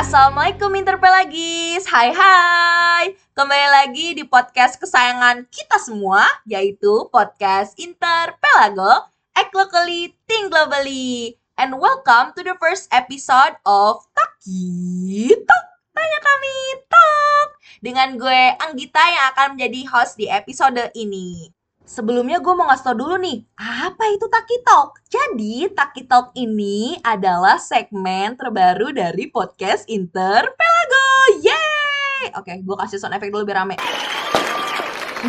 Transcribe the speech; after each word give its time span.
Assalamualaikum 0.00 0.72
Interpelagis. 0.80 1.84
Hai 1.84 2.08
hai. 2.08 3.12
Kembali 3.36 3.68
lagi 3.68 4.16
di 4.16 4.24
podcast 4.24 4.80
kesayangan 4.80 5.44
kita 5.52 5.76
semua 5.76 6.24
Yaitu 6.48 7.04
podcast 7.12 7.76
Interpelago 7.76 9.04
Act 9.36 9.52
locally, 9.52 10.16
think 10.24 10.48
globally. 10.48 11.36
And 11.60 11.76
welcome 11.76 12.32
to 12.32 12.40
the 12.40 12.56
first 12.56 12.88
episode 12.96 13.60
of 13.68 14.00
Taki 14.16 15.36
Talk. 15.36 15.66
Tanya 15.92 16.18
kami 16.24 16.56
Talk. 16.88 17.48
Dengan 17.84 18.16
gue 18.16 18.56
Anggita 18.56 19.04
yang 19.04 19.36
akan 19.36 19.60
menjadi 19.60 19.84
host 19.84 20.16
di 20.16 20.32
episode 20.32 20.80
ini 20.96 21.52
Sebelumnya 21.90 22.38
gue 22.38 22.54
mau 22.54 22.70
ngasih 22.70 22.86
tau 22.86 22.94
dulu 22.94 23.18
nih, 23.18 23.42
apa 23.58 24.14
itu 24.14 24.30
Taki 24.30 24.62
Talk? 24.62 25.02
Jadi, 25.10 25.74
Taki 25.74 26.06
Talk 26.06 26.30
ini 26.38 26.94
adalah 27.02 27.58
segmen 27.58 28.38
terbaru 28.38 28.94
dari 28.94 29.26
podcast 29.26 29.90
Interpelago. 29.90 31.10
Yeay! 31.42 32.30
Oke, 32.38 32.62
gue 32.62 32.76
kasih 32.86 33.02
sound 33.02 33.18
effect 33.18 33.34
dulu 33.34 33.42
biar 33.42 33.66
rame. 33.66 33.74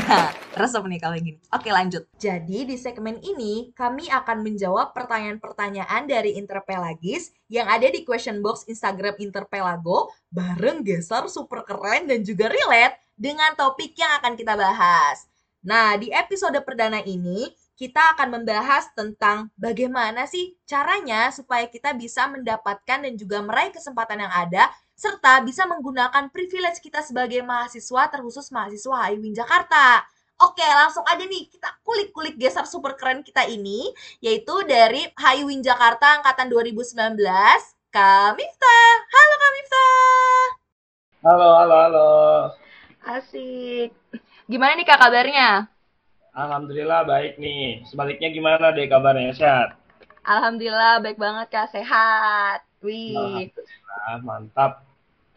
Nah, 0.06 0.30
resep 0.54 0.86
nih 0.86 1.02
kalau. 1.02 1.18
Oke, 1.50 1.74
lanjut. 1.74 2.06
Jadi, 2.22 2.70
di 2.70 2.78
segmen 2.78 3.18
ini, 3.26 3.74
kami 3.74 4.14
akan 4.14 4.46
menjawab 4.46 4.94
pertanyaan-pertanyaan 4.94 6.06
dari 6.06 6.38
Interpelagis 6.38 7.34
yang 7.50 7.74
ada 7.74 7.90
di 7.90 8.06
question 8.06 8.38
box 8.46 8.70
Instagram 8.70 9.18
Interpelago 9.18 10.14
bareng 10.30 10.86
geser 10.86 11.26
super 11.26 11.66
keren 11.66 12.06
dan 12.06 12.22
juga 12.22 12.54
relate 12.54 13.02
dengan 13.18 13.50
topik 13.58 13.98
yang 13.98 14.14
akan 14.22 14.38
kita 14.38 14.54
bahas. 14.54 15.31
Nah, 15.62 15.94
di 15.94 16.10
episode 16.10 16.58
perdana 16.66 17.06
ini 17.06 17.54
kita 17.78 18.18
akan 18.18 18.42
membahas 18.42 18.90
tentang 18.98 19.54
bagaimana 19.54 20.26
sih 20.26 20.58
caranya 20.66 21.30
supaya 21.30 21.70
kita 21.70 21.94
bisa 21.94 22.26
mendapatkan 22.26 23.06
dan 23.06 23.14
juga 23.14 23.46
meraih 23.46 23.70
kesempatan 23.70 24.26
yang 24.26 24.34
ada 24.34 24.74
serta 24.98 25.42
bisa 25.46 25.66
menggunakan 25.70 26.30
privilege 26.34 26.82
kita 26.82 27.06
sebagai 27.06 27.46
mahasiswa 27.46 28.10
terkhusus 28.10 28.50
mahasiswa 28.50 29.10
HIWIN 29.10 29.38
Jakarta. 29.38 30.02
Oke, 30.42 30.66
langsung 30.66 31.06
aja 31.06 31.22
nih 31.22 31.46
kita 31.54 31.70
kulik-kulik 31.86 32.42
geser 32.42 32.66
super 32.66 32.98
keren 32.98 33.22
kita 33.22 33.46
ini 33.46 33.94
yaitu 34.18 34.66
dari 34.66 35.06
HIWIN 35.14 35.62
Jakarta 35.62 36.22
angkatan 36.22 36.50
2019, 36.50 37.22
Kak 37.94 38.34
Miftah. 38.34 38.94
Halo 39.14 39.36
Kak 39.38 39.52
Miftah. 39.54 40.42
Halo, 41.22 41.50
halo, 41.54 41.76
halo. 41.86 42.10
Asik. 43.06 43.94
Gimana 44.52 44.76
nih 44.76 44.84
kak 44.84 45.00
kabarnya? 45.00 45.72
Alhamdulillah 46.36 47.08
baik 47.08 47.40
nih. 47.40 47.88
Sebaliknya 47.88 48.28
gimana 48.36 48.76
deh 48.76 48.84
kabarnya? 48.84 49.32
Sehat? 49.32 49.80
Alhamdulillah 50.28 51.00
baik 51.00 51.16
banget 51.16 51.48
kak, 51.48 51.72
sehat. 51.72 52.60
Wih. 52.84 53.16
Alhamdulillah, 53.48 54.16
mantap. 54.28 54.84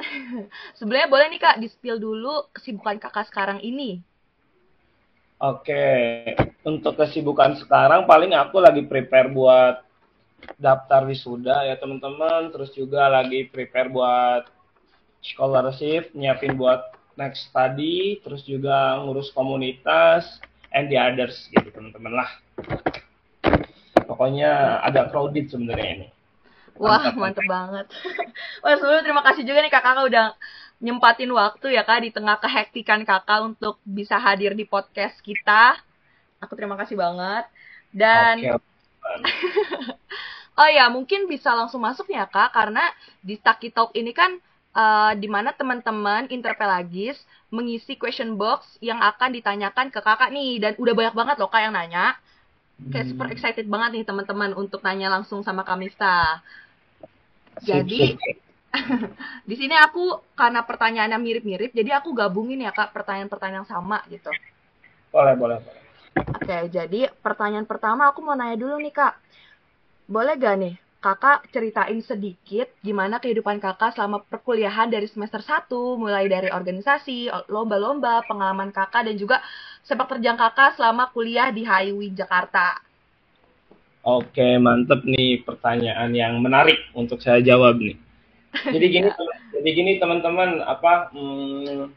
Sebenarnya 0.82 1.06
boleh 1.06 1.30
nih 1.30 1.38
kak, 1.38 1.62
di-spill 1.62 2.02
dulu 2.02 2.50
kesibukan 2.50 2.98
kakak 2.98 3.30
sekarang 3.30 3.62
ini. 3.62 4.02
Oke, 5.38 5.86
untuk 6.66 6.98
kesibukan 6.98 7.54
sekarang 7.54 8.10
paling 8.10 8.34
aku 8.34 8.58
lagi 8.58 8.82
prepare 8.82 9.30
buat 9.30 9.78
daftar 10.58 11.06
wisuda 11.06 11.70
ya 11.70 11.78
teman-teman. 11.78 12.50
Terus 12.50 12.74
juga 12.74 13.06
lagi 13.06 13.46
prepare 13.46 13.94
buat 13.94 14.50
scholarship, 15.22 16.10
nyiapin 16.18 16.58
buat 16.58 17.03
next 17.14 17.50
study, 17.50 18.18
terus 18.22 18.42
juga 18.46 19.00
ngurus 19.02 19.30
komunitas, 19.34 20.42
and 20.74 20.90
the 20.90 20.98
others 20.98 21.46
gitu 21.48 21.70
teman-teman 21.70 22.18
lah. 22.18 22.30
Pokoknya 24.04 24.82
ada 24.82 25.08
crowded 25.08 25.48
sebenarnya 25.48 25.88
ini. 26.02 26.08
Wah, 26.74 27.14
mantep, 27.14 27.46
banget. 27.46 27.86
Wah, 28.62 28.74
sebelumnya 28.74 29.06
terima 29.06 29.22
kasih 29.22 29.46
juga 29.46 29.62
nih 29.62 29.70
kakak 29.70 30.10
udah 30.10 30.34
nyempatin 30.82 31.30
waktu 31.30 31.78
ya 31.78 31.86
kak 31.86 32.02
di 32.02 32.10
tengah 32.10 32.36
kehektikan 32.42 33.06
kakak 33.06 33.46
untuk 33.46 33.78
bisa 33.86 34.18
hadir 34.18 34.58
di 34.58 34.66
podcast 34.66 35.14
kita. 35.22 35.78
Aku 36.42 36.58
terima 36.58 36.74
kasih 36.74 36.98
banget. 36.98 37.46
Dan 37.94 38.42
okay. 38.42 38.58
oh 40.60 40.68
ya, 40.68 40.90
mungkin 40.90 41.30
bisa 41.30 41.54
langsung 41.54 41.78
masuk 41.78 42.10
ya 42.10 42.26
kak 42.26 42.50
karena 42.50 42.90
di 43.22 43.38
Taki 43.38 43.70
Talk 43.70 43.94
ini 43.94 44.10
kan 44.10 44.42
uh, 44.74 45.12
di 45.16 45.30
mana 45.30 45.54
teman-teman 45.54 46.28
interpelagis 46.28 47.16
mengisi 47.48 47.94
question 47.94 48.34
box 48.34 48.76
yang 48.82 48.98
akan 49.00 49.30
ditanyakan 49.32 49.88
ke 49.88 50.02
kakak 50.02 50.34
nih 50.34 50.58
dan 50.58 50.72
udah 50.76 50.94
banyak 50.94 51.14
banget 51.14 51.36
loh 51.38 51.50
kak 51.50 51.62
yang 51.62 51.74
nanya 51.74 52.18
kayak 52.90 53.06
hmm. 53.06 53.12
super 53.14 53.26
excited 53.30 53.66
banget 53.70 54.02
nih 54.02 54.04
teman-teman 54.04 54.50
untuk 54.58 54.82
tanya 54.82 55.06
langsung 55.06 55.46
sama 55.46 55.62
Kamista. 55.62 56.42
Jadi 57.62 58.18
di 59.48 59.54
sini 59.54 59.78
aku 59.78 60.34
karena 60.34 60.66
pertanyaannya 60.66 61.18
mirip-mirip, 61.22 61.70
jadi 61.70 62.02
aku 62.02 62.10
gabungin 62.10 62.66
ya 62.66 62.74
kak 62.74 62.90
pertanyaan-pertanyaan 62.90 63.62
yang 63.62 63.70
sama 63.70 64.02
gitu. 64.10 64.26
Boleh, 65.14 65.38
boleh, 65.38 65.62
boleh. 65.62 65.82
Oke, 66.14 66.58
jadi 66.70 67.14
pertanyaan 67.22 67.66
pertama 67.66 68.10
aku 68.10 68.26
mau 68.26 68.34
nanya 68.34 68.58
dulu 68.58 68.74
nih 68.82 68.90
kak, 68.90 69.14
boleh 70.10 70.34
gak 70.34 70.58
nih 70.58 70.74
kakak 71.04 71.44
ceritain 71.52 72.00
sedikit 72.00 72.72
gimana 72.80 73.20
kehidupan 73.20 73.60
kakak 73.60 73.92
selama 73.92 74.24
perkuliahan 74.24 74.88
dari 74.88 75.04
semester 75.04 75.44
1, 75.44 75.68
mulai 76.00 76.24
dari 76.32 76.48
organisasi, 76.48 77.28
lomba-lomba, 77.52 78.24
pengalaman 78.24 78.72
kakak, 78.72 79.04
dan 79.04 79.20
juga 79.20 79.44
sepak 79.84 80.16
terjang 80.16 80.40
kakak 80.40 80.80
selama 80.80 81.12
kuliah 81.12 81.52
di 81.52 81.68
HIW 81.68 82.16
Jakarta. 82.16 82.80
Oke, 84.00 84.56
mantep 84.56 85.04
nih 85.04 85.44
pertanyaan 85.44 86.16
yang 86.16 86.40
menarik 86.40 86.80
untuk 86.96 87.20
saya 87.20 87.44
jawab 87.44 87.76
nih. 87.76 88.00
Jadi 88.64 88.86
gini, 88.88 89.08
jadi 89.60 89.68
gini 89.76 89.92
teman-teman, 90.00 90.64
apa 90.64 91.12
hmm, 91.12 91.92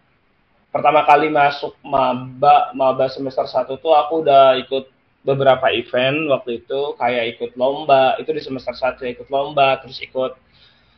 pertama 0.67 1.07
kali 1.07 1.31
masuk 1.31 1.79
maba 1.79 2.75
maba 2.75 3.07
semester 3.07 3.47
1 3.47 3.71
tuh 3.79 3.95
aku 3.95 4.19
udah 4.19 4.59
ikut 4.59 4.96
beberapa 5.27 5.67
event 5.75 6.31
waktu 6.31 6.63
itu 6.63 6.95
kayak 6.95 7.35
ikut 7.35 7.59
lomba 7.59 8.15
itu 8.15 8.31
di 8.31 8.39
semester 8.39 8.71
satu 8.71 9.03
ikut 9.03 9.27
lomba 9.27 9.83
terus 9.83 9.99
ikut 9.99 10.39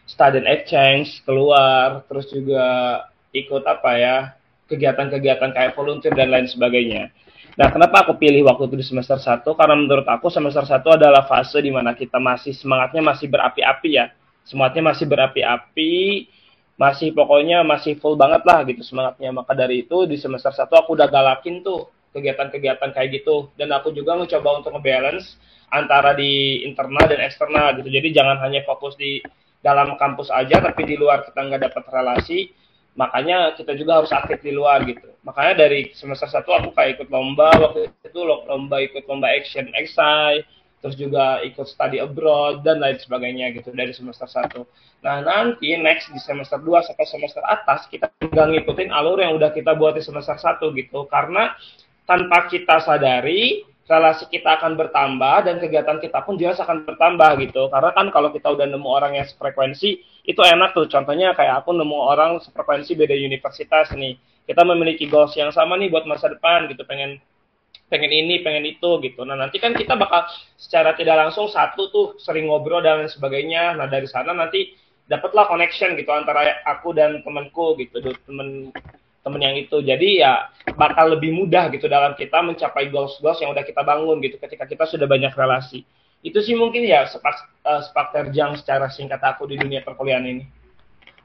student 0.05 0.45
exchange 0.45 1.25
keluar 1.25 2.05
terus 2.05 2.29
juga 2.29 3.01
ikut 3.33 3.65
apa 3.65 3.91
ya 3.97 4.17
kegiatan-kegiatan 4.69 5.49
kayak 5.49 5.73
volunteer 5.73 6.13
dan 6.13 6.29
lain 6.29 6.45
sebagainya. 6.45 7.09
Nah, 7.57 7.67
kenapa 7.73 8.05
aku 8.05 8.15
pilih 8.15 8.45
waktu 8.47 8.71
itu 8.71 8.75
di 8.79 8.85
semester 8.85 9.19
satu 9.19 9.57
Karena 9.57 9.75
menurut 9.75 10.07
aku 10.07 10.31
semester 10.31 10.63
satu 10.63 10.95
adalah 10.95 11.25
fase 11.25 11.59
di 11.59 11.73
mana 11.73 11.97
kita 11.97 12.21
masih 12.21 12.53
semangatnya 12.53 13.01
masih 13.01 13.27
berapi-api 13.27 13.89
ya. 13.97 14.13
Semangatnya 14.45 14.93
masih 14.93 15.05
berapi-api, 15.09 15.93
masih 16.79 17.11
pokoknya 17.11 17.65
masih 17.65 17.99
full 17.99 18.15
banget 18.15 18.45
lah 18.45 18.63
gitu 18.63 18.85
semangatnya. 18.85 19.33
Maka 19.33 19.57
dari 19.57 19.83
itu 19.83 20.05
di 20.05 20.15
semester 20.15 20.53
satu 20.53 20.77
aku 20.77 20.95
udah 20.95 21.09
galakin 21.09 21.65
tuh 21.65 21.89
kegiatan-kegiatan 22.15 22.89
kayak 22.95 23.09
gitu. 23.21 23.49
Dan 23.55 23.73
aku 23.73 23.93
juga 23.93 24.17
mencoba 24.17 24.61
untuk 24.61 24.75
ngebalance 24.75 25.37
antara 25.69 26.17
di 26.17 26.65
internal 26.65 27.05
dan 27.05 27.21
eksternal 27.21 27.77
gitu. 27.77 27.89
Jadi 27.89 28.09
jangan 28.13 28.41
hanya 28.41 28.65
fokus 28.65 28.97
di 28.97 29.21
dalam 29.59 29.99
kampus 29.99 30.31
aja 30.31 30.63
tapi 30.63 30.87
di 30.87 30.95
luar 30.95 31.27
kita 31.27 31.39
nggak 31.43 31.61
dapat 31.67 31.83
relasi 31.91 32.47
makanya 32.95 33.55
kita 33.55 33.75
juga 33.75 34.03
harus 34.03 34.11
aktif 34.11 34.39
di 34.43 34.51
luar 34.55 34.83
gitu. 34.87 35.07
Makanya 35.23 35.67
dari 35.67 35.91
semester 35.95 36.27
satu 36.27 36.51
aku 36.55 36.75
kayak 36.75 36.99
ikut 36.99 37.07
lomba 37.11 37.51
waktu 37.59 37.91
itu 38.03 38.19
lomba 38.23 38.79
ikut 38.83 39.03
lomba 39.07 39.27
action 39.31 39.67
XI 39.71 40.43
terus 40.79 40.95
juga 40.95 41.43
ikut 41.43 41.67
study 41.67 41.99
abroad 41.99 42.63
dan 42.63 42.79
lain 42.79 42.95
sebagainya 42.95 43.51
gitu 43.51 43.75
dari 43.75 43.91
semester 43.91 44.27
satu. 44.31 44.63
Nah 45.03 45.19
nanti 45.23 45.75
next 45.75 46.11
di 46.11 46.19
semester 46.23 46.59
2 46.59 46.87
sampai 46.87 47.07
semester 47.07 47.43
atas 47.43 47.87
kita 47.91 48.07
nggak 48.19 48.47
ngikutin 48.55 48.91
alur 48.91 49.19
yang 49.19 49.35
udah 49.35 49.51
kita 49.51 49.75
buat 49.75 49.99
di 49.99 50.03
semester 50.03 50.39
satu 50.39 50.71
gitu. 50.71 51.03
Karena 51.11 51.51
tanpa 52.09 52.49
kita 52.49 52.81
sadari 52.81 53.69
relasi 53.89 54.29
kita 54.29 54.61
akan 54.61 54.77
bertambah 54.77 55.49
dan 55.49 55.57
kegiatan 55.57 55.97
kita 55.97 56.21
pun 56.21 56.37
jelas 56.37 56.61
akan 56.61 56.85
bertambah 56.85 57.41
gitu. 57.41 57.73
Karena 57.73 57.89
kan 57.93 58.13
kalau 58.13 58.29
kita 58.29 58.53
udah 58.53 58.69
nemu 58.69 58.85
orang 58.85 59.17
yang 59.17 59.25
sefrekuensi, 59.25 60.01
itu 60.29 60.41
enak 60.45 60.77
tuh. 60.77 60.85
Contohnya 60.85 61.33
kayak 61.33 61.65
aku 61.65 61.73
nemu 61.73 61.97
orang 61.97 62.37
sefrekuensi 62.37 62.93
beda 62.93 63.17
universitas 63.17 63.89
nih. 63.97 64.13
Kita 64.45 64.61
memiliki 64.61 65.09
goals 65.09 65.33
yang 65.33 65.49
sama 65.49 65.73
nih 65.77 65.89
buat 65.89 66.05
masa 66.05 66.29
depan 66.29 66.69
gitu, 66.69 66.85
pengen 66.85 67.17
pengen 67.89 68.13
ini, 68.13 68.45
pengen 68.45 68.65
itu 68.69 69.01
gitu. 69.01 69.25
Nah, 69.25 69.33
nanti 69.33 69.57
kan 69.57 69.73
kita 69.73 69.97
bakal 69.97 70.29
secara 70.53 70.93
tidak 70.93 71.17
langsung 71.17 71.49
satu 71.49 71.89
tuh 71.89 72.07
sering 72.21 72.45
ngobrol 72.45 72.85
dan 72.85 73.09
sebagainya. 73.09 73.73
Nah, 73.73 73.89
dari 73.89 74.05
sana 74.05 74.37
nanti 74.37 74.77
dapatlah 75.09 75.49
connection 75.49 75.97
gitu 75.97 76.13
antara 76.13 76.61
aku 76.69 76.93
dan 76.93 77.25
temanku 77.25 77.73
gitu, 77.81 77.97
temen 78.29 78.69
temen 79.23 79.41
yang 79.41 79.55
itu. 79.55 79.77
Jadi 79.83 80.23
ya 80.23 80.49
bakal 80.75 81.15
lebih 81.17 81.35
mudah 81.35 81.67
gitu 81.73 81.91
dalam 81.91 82.15
kita 82.15 82.39
mencapai 82.39 82.87
goals-goals 82.87 83.39
yang 83.43 83.51
udah 83.51 83.63
kita 83.65 83.83
bangun 83.83 84.19
gitu 84.23 84.39
ketika 84.39 84.65
kita 84.65 84.83
sudah 84.87 85.05
banyak 85.05 85.31
relasi. 85.35 85.83
Itu 86.19 86.43
sih 86.43 86.55
mungkin 86.55 86.83
ya 86.83 87.07
sepak, 87.07 87.63
uh, 87.63 87.81
sepak 87.83 88.11
terjang 88.11 88.59
secara 88.59 88.91
singkat 88.91 89.23
aku 89.23 89.47
di 89.47 89.55
dunia 89.55 89.79
perkuliahan 89.83 90.27
ini. 90.27 90.43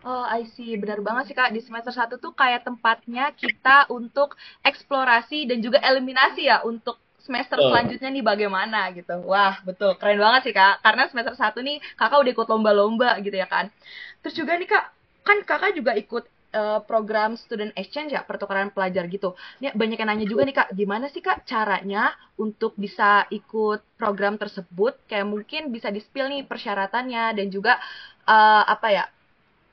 Oh, 0.05 0.23
I 0.29 0.45
see. 0.53 0.77
Benar 0.77 1.01
banget 1.01 1.33
sih, 1.33 1.37
Kak. 1.37 1.51
Di 1.51 1.65
semester 1.65 1.91
1 1.91 2.21
tuh 2.21 2.37
kayak 2.37 2.69
tempatnya 2.69 3.33
kita 3.33 3.89
untuk 3.89 4.37
eksplorasi 4.61 5.49
dan 5.49 5.65
juga 5.65 5.81
eliminasi 5.81 6.45
ya 6.45 6.61
untuk 6.61 7.01
semester 7.25 7.57
oh. 7.57 7.73
selanjutnya 7.73 8.13
nih 8.13 8.21
bagaimana 8.21 8.93
gitu. 8.93 9.25
Wah, 9.25 9.65
betul. 9.65 9.97
Keren 9.97 10.21
banget 10.21 10.53
sih, 10.53 10.55
Kak. 10.55 10.85
Karena 10.85 11.09
semester 11.09 11.33
1 11.33 11.57
nih 11.57 11.81
Kakak 11.97 12.21
udah 12.21 12.33
ikut 12.37 12.49
lomba-lomba 12.53 13.17
gitu 13.25 13.33
ya 13.33 13.49
kan. 13.49 13.73
Terus 14.21 14.37
juga 14.37 14.61
nih, 14.61 14.69
Kak, 14.69 14.85
kan 15.25 15.41
kakak 15.49 15.73
juga 15.73 15.97
ikut 15.97 16.29
uh, 16.55 16.81
program 16.87 17.35
student 17.35 17.75
exchange 17.75 18.15
ya 18.15 18.23
pertukaran 18.23 18.71
pelajar 18.71 19.11
gitu. 19.11 19.35
Ini 19.59 19.75
banyak 19.75 19.99
yang 19.99 20.09
nanya 20.09 20.27
juga 20.31 20.47
nih 20.47 20.55
kak, 20.55 20.69
gimana 20.79 21.11
sih 21.11 21.21
kak 21.21 21.43
caranya 21.45 22.15
untuk 22.39 22.79
bisa 22.79 23.27
ikut 23.35 23.83
program 23.99 24.39
tersebut? 24.39 24.95
Kayak 25.11 25.27
mungkin 25.27 25.75
bisa 25.75 25.91
di 25.91 25.99
spill 25.99 26.31
nih 26.31 26.47
persyaratannya 26.47 27.35
dan 27.35 27.47
juga 27.51 27.83
uh, 28.31 28.63
apa 28.65 28.89
ya 28.95 29.05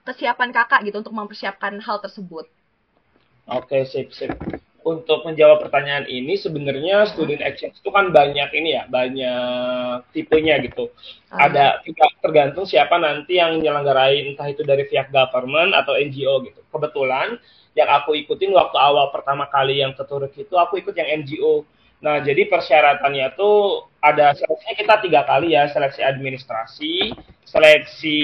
kesiapan 0.02 0.50
kakak 0.50 0.82
gitu 0.90 1.06
untuk 1.06 1.14
mempersiapkan 1.14 1.78
hal 1.78 2.02
tersebut. 2.02 2.50
Oke, 3.46 3.86
sip 3.86 4.10
sip 4.10 4.34
untuk 4.82 5.24
menjawab 5.24 5.62
pertanyaan 5.62 6.10
ini 6.10 6.36
sebenarnya 6.36 7.06
student 7.10 7.42
exchange 7.46 7.78
itu 7.78 7.90
kan 7.94 8.10
banyak 8.10 8.50
ini 8.58 8.78
ya 8.78 8.84
banyak 8.90 10.08
tipenya 10.12 10.58
gitu. 10.66 10.90
Uh. 11.32 11.38
ada 11.38 11.80
tergantung 12.20 12.66
siapa 12.66 12.98
nanti 12.98 13.38
yang 13.38 13.62
nyelenggarain 13.62 14.34
entah 14.34 14.50
itu 14.50 14.66
dari 14.66 14.86
pihak 14.90 15.14
government 15.14 15.78
atau 15.78 15.94
NGO 15.98 16.44
gitu. 16.48 16.62
Kebetulan 16.70 17.38
yang 17.76 17.90
aku 17.92 18.16
ikutin 18.20 18.52
waktu 18.52 18.78
awal 18.78 19.12
pertama 19.16 19.48
kali 19.48 19.80
yang 19.80 19.96
ke 19.96 20.04
Turki 20.04 20.44
itu 20.44 20.56
aku 20.60 20.84
ikut 20.84 20.96
yang 20.96 21.24
NGO 21.24 21.64
nah 22.02 22.18
jadi 22.18 22.50
persyaratannya 22.50 23.38
tuh 23.38 23.86
ada 24.02 24.34
seleksi 24.34 24.74
kita 24.74 25.06
tiga 25.06 25.22
kali 25.22 25.54
ya 25.54 25.70
seleksi 25.70 26.02
administrasi 26.02 27.14
seleksi 27.46 28.22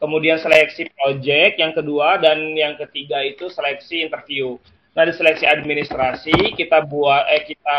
kemudian 0.00 0.40
seleksi 0.40 0.88
project 0.96 1.60
yang 1.60 1.76
kedua 1.76 2.16
dan 2.16 2.56
yang 2.56 2.74
ketiga 2.80 3.20
itu 3.20 3.52
seleksi 3.52 4.08
interview 4.08 4.56
Nah 4.94 5.02
di 5.02 5.12
seleksi 5.14 5.42
administrasi 5.42 6.54
kita 6.54 6.86
buat 6.86 7.26
eh 7.26 7.42
kita 7.42 7.78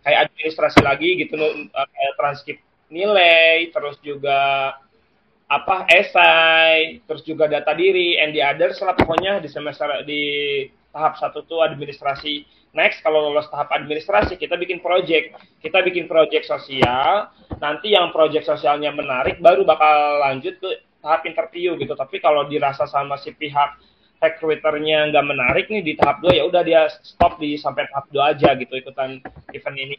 kayak 0.00 0.32
administrasi 0.32 0.80
lagi 0.80 1.20
gitu 1.20 1.36
eh, 1.36 1.68
kayak 1.68 2.12
transkrip 2.16 2.58
nilai, 2.88 3.68
terus 3.72 4.00
juga 4.00 4.72
apa 5.44 5.84
esai, 5.92 7.04
terus 7.04 7.20
juga 7.20 7.44
data 7.46 7.76
diri, 7.76 8.16
and 8.16 8.32
the 8.32 8.40
others 8.40 8.80
lah 8.80 8.96
pokoknya 8.96 9.44
di 9.44 9.48
semester 9.52 9.92
di 10.08 10.22
tahap 10.88 11.20
satu 11.20 11.44
tuh 11.44 11.60
administrasi. 11.60 12.48
Next 12.74 13.06
kalau 13.06 13.30
lolos 13.30 13.46
tahap 13.54 13.70
administrasi 13.70 14.34
kita 14.34 14.58
bikin 14.58 14.82
project, 14.82 15.36
kita 15.62 15.78
bikin 15.84 16.10
project 16.10 16.48
sosial. 16.48 17.30
Nanti 17.62 17.94
yang 17.94 18.10
project 18.10 18.50
sosialnya 18.50 18.90
menarik 18.90 19.38
baru 19.38 19.62
bakal 19.62 20.24
lanjut 20.26 20.58
ke 20.58 20.82
tahap 20.98 21.22
interview 21.28 21.78
gitu. 21.78 21.94
Tapi 21.94 22.18
kalau 22.18 22.50
dirasa 22.50 22.88
sama 22.90 23.14
si 23.20 23.30
pihak 23.30 23.78
recruiternya 24.22 25.10
nggak 25.12 25.26
menarik 25.26 25.66
nih 25.68 25.82
di 25.84 25.92
tahap 25.98 26.24
dua 26.24 26.32
ya 26.32 26.44
udah 26.48 26.62
dia 26.64 26.88
stop 27.02 27.36
di 27.36 27.60
sampai 27.60 27.86
tahap 27.90 28.08
dua 28.08 28.32
aja 28.32 28.56
gitu 28.56 28.74
ikutan 28.78 29.20
event 29.52 29.76
ini. 29.78 29.96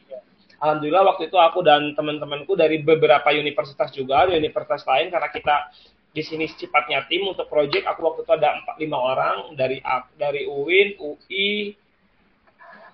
Alhamdulillah 0.60 1.04
waktu 1.14 1.28
itu 1.28 1.38
aku 1.38 1.62
dan 1.62 1.94
teman-temanku 1.94 2.56
dari 2.56 2.80
beberapa 2.82 3.28
universitas 3.36 3.92
juga, 3.92 4.26
universitas 4.32 4.88
lain 4.88 5.12
karena 5.12 5.30
kita 5.30 5.56
di 6.16 6.24
sini 6.24 6.48
sifatnya 6.48 7.04
tim 7.12 7.28
untuk 7.28 7.52
project. 7.52 7.84
Aku 7.92 8.08
waktu 8.08 8.24
itu 8.24 8.32
ada 8.34 8.64
empat 8.64 8.76
lima 8.80 8.98
orang 8.98 9.38
dari 9.60 9.84
dari 10.16 10.48
UIN, 10.48 10.96
UI, 10.96 11.76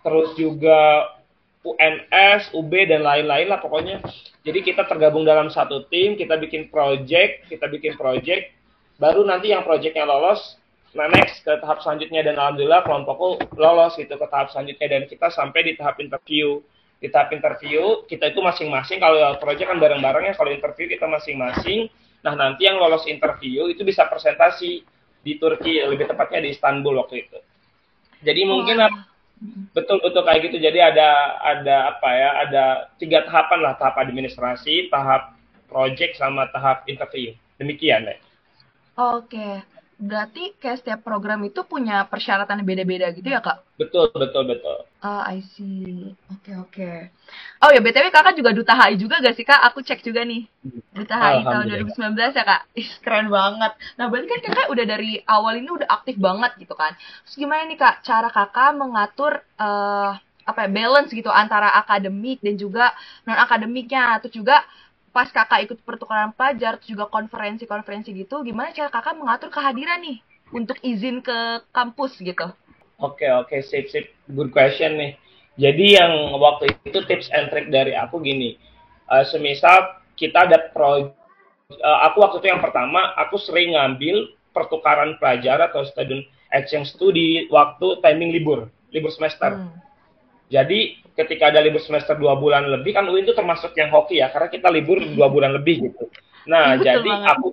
terus 0.01 0.33
juga 0.33 1.13
UNS, 1.61 2.57
UB 2.57 2.73
dan 2.89 3.05
lain-lain 3.05 3.45
lah 3.45 3.61
pokoknya. 3.61 4.01
Jadi 4.41 4.65
kita 4.65 4.89
tergabung 4.89 5.21
dalam 5.21 5.53
satu 5.53 5.85
tim, 5.85 6.17
kita 6.17 6.41
bikin 6.41 6.73
project, 6.73 7.45
kita 7.45 7.69
bikin 7.69 7.93
project, 7.93 8.49
baru 8.97 9.21
nanti 9.21 9.53
yang 9.53 9.61
projectnya 9.61 10.09
lolos 10.09 10.57
Nah 10.91 11.07
next 11.07 11.47
ke 11.47 11.53
tahap 11.63 11.79
selanjutnya 11.79 12.19
dan 12.19 12.35
alhamdulillah 12.35 12.83
kelompokku 12.83 13.39
lolos 13.55 13.95
gitu 13.95 14.11
ke 14.11 14.27
tahap 14.27 14.51
selanjutnya 14.51 14.87
dan 14.91 15.03
kita 15.07 15.31
sampai 15.31 15.63
di 15.63 15.73
tahap 15.79 16.03
interview. 16.03 16.59
Di 16.99 17.07
tahap 17.07 17.31
interview 17.31 18.03
kita 18.11 18.35
itu 18.35 18.43
masing-masing 18.43 18.99
kalau 18.99 19.39
project 19.39 19.71
kan 19.71 19.79
bareng-bareng 19.79 20.29
ya 20.29 20.33
kalau 20.35 20.51
interview 20.51 20.91
kita 20.91 21.07
masing-masing. 21.07 21.87
Nah 22.27 22.35
nanti 22.35 22.67
yang 22.67 22.77
lolos 22.77 23.07
interview 23.07 23.71
itu 23.71 23.87
bisa 23.87 24.05
presentasi 24.05 24.83
di 25.21 25.33
Turki 25.39 25.79
lebih 25.79 26.11
tepatnya 26.11 26.43
di 26.43 26.49
Istanbul 26.51 26.99
waktu 26.99 27.23
itu. 27.25 27.39
Jadi 28.21 28.41
mungkin 28.43 28.83
betul 29.71 30.03
betul 30.03 30.27
kayak 30.27 30.51
gitu. 30.51 30.59
Jadi 30.59 30.79
ada 30.83 31.39
ada 31.39 31.95
apa 31.95 32.09
ya 32.13 32.29
ada 32.45 32.63
tiga 32.99 33.23
tahapan 33.23 33.59
lah 33.63 33.73
tahap 33.79 33.95
administrasi, 33.95 34.91
tahap 34.91 35.39
project 35.71 36.19
sama 36.19 36.51
tahap 36.51 36.83
interview. 36.85 37.31
Demikian 37.55 38.11
deh. 38.11 38.19
Oke 38.99 39.63
berarti 40.01 40.57
kayak 40.57 40.81
setiap 40.81 40.99
program 41.05 41.45
itu 41.45 41.61
punya 41.61 42.09
persyaratan 42.09 42.65
beda-beda 42.65 43.13
gitu 43.13 43.29
ya 43.29 43.37
kak? 43.37 43.61
Betul 43.77 44.09
betul 44.17 44.49
betul. 44.49 44.89
Ah 44.97 45.29
I 45.29 45.45
see. 45.53 46.17
Oke 46.33 46.49
okay, 46.49 46.55
oke. 46.57 46.73
Okay. 46.73 46.97
Oh 47.61 47.69
ya 47.69 47.77
btw 47.85 48.09
kakak 48.09 48.33
juga 48.33 48.49
duta 48.49 48.73
HI 48.73 48.97
juga 48.97 49.21
gak 49.21 49.37
sih 49.37 49.45
kak? 49.45 49.61
Aku 49.69 49.85
cek 49.85 50.01
juga 50.01 50.25
nih. 50.25 50.49
Duta 50.97 51.15
HI 51.21 51.45
tahun 51.45 51.65
2019 51.93 52.17
ya 52.33 52.43
kak? 52.43 52.61
Ih 52.73 52.89
keren 53.05 53.29
banget. 53.29 53.71
Nah 54.01 54.05
berarti 54.09 54.27
kan 54.33 54.41
kakak 54.41 54.67
udah 54.73 54.85
dari 54.89 55.21
awal 55.29 55.53
ini 55.61 55.69
udah 55.69 55.87
aktif 55.87 56.17
banget 56.17 56.57
gitu 56.57 56.73
kan? 56.73 56.97
Terus 57.29 57.37
gimana 57.37 57.69
nih 57.69 57.77
kak 57.77 58.01
cara 58.01 58.33
kakak 58.33 58.73
mengatur 58.73 59.45
uh, 59.61 60.17
apa 60.41 60.59
ya 60.65 60.69
balance 60.73 61.13
gitu 61.13 61.29
antara 61.29 61.69
akademik 61.77 62.41
dan 62.41 62.57
juga 62.57 62.89
non 63.29 63.37
akademiknya? 63.37 64.17
Terus 64.25 64.33
juga 64.33 64.65
pas 65.11 65.27
kakak 65.27 65.67
ikut 65.67 65.79
pertukaran 65.83 66.31
pelajar 66.31 66.79
terus 66.79 66.95
juga 66.95 67.11
konferensi-konferensi 67.11 68.15
gitu 68.15 68.41
gimana 68.47 68.71
cara 68.71 68.87
kakak 68.87 69.19
mengatur 69.19 69.51
kehadiran 69.51 69.99
nih 69.99 70.23
untuk 70.51 70.79
izin 70.83 71.23
ke 71.23 71.63
kampus 71.71 72.19
gitu? 72.19 72.51
Oke 73.01 73.27
okay, 73.27 73.31
oke 73.33 73.49
okay, 73.49 73.59
sip 73.63 73.87
sip. 73.91 74.05
Good 74.31 74.51
question 74.55 74.99
nih. 74.99 75.11
Jadi 75.59 75.99
yang 75.99 76.37
waktu 76.39 76.75
itu 76.87 77.03
tips 77.07 77.27
and 77.33 77.51
trick 77.51 77.67
dari 77.71 77.95
aku 77.95 78.23
gini. 78.23 78.55
Uh, 79.11 79.27
semisal 79.27 79.99
kita 80.15 80.47
ada 80.47 80.71
pro 80.71 81.11
uh, 81.11 81.99
aku 82.07 82.17
waktu 82.23 82.39
itu 82.39 82.47
yang 82.51 82.63
pertama 82.63 83.11
aku 83.19 83.35
sering 83.35 83.75
ngambil 83.75 84.31
pertukaran 84.55 85.19
pelajar 85.19 85.59
atau 85.67 85.83
student 85.83 86.23
exchange 86.51 86.95
studi 86.95 87.47
waktu 87.51 87.99
timing 87.99 88.31
libur 88.31 88.71
libur 88.91 89.11
semester. 89.11 89.59
Hmm. 89.59 89.75
Jadi 90.51 90.99
ketika 91.15 91.47
ada 91.47 91.63
libur 91.63 91.79
semester 91.79 92.19
dua 92.19 92.35
bulan 92.35 92.67
lebih 92.67 92.91
kan 92.91 93.07
UIN 93.07 93.23
itu 93.23 93.31
termasuk 93.31 93.71
yang 93.79 93.87
hoki 93.87 94.19
ya 94.19 94.27
karena 94.27 94.51
kita 94.51 94.67
libur 94.67 94.99
dua 95.15 95.31
bulan 95.31 95.55
lebih 95.55 95.87
gitu. 95.87 96.11
Nah 96.43 96.75
Betul 96.75 96.85
jadi 96.91 97.11
banget. 97.11 97.31
aku 97.31 97.47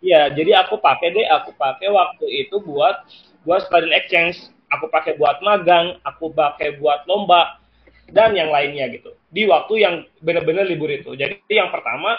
ya 0.00 0.20
jadi 0.32 0.52
aku 0.64 0.80
pakai 0.80 1.12
deh 1.12 1.26
aku 1.28 1.50
pakai 1.52 1.92
waktu 1.92 2.26
itu 2.48 2.56
buat 2.64 3.04
buat 3.44 3.60
student 3.68 3.92
exchange 3.92 4.48
aku 4.72 4.88
pakai 4.88 5.20
buat 5.20 5.44
magang 5.44 6.00
aku 6.08 6.32
pakai 6.32 6.80
buat 6.80 7.04
lomba 7.04 7.60
dan 8.08 8.32
yang 8.32 8.48
lainnya 8.48 8.88
gitu 8.88 9.12
di 9.28 9.44
waktu 9.44 9.74
yang 9.84 9.94
benar-benar 10.24 10.64
libur 10.64 10.88
itu. 10.88 11.12
Jadi 11.12 11.44
yang 11.52 11.68
pertama 11.68 12.16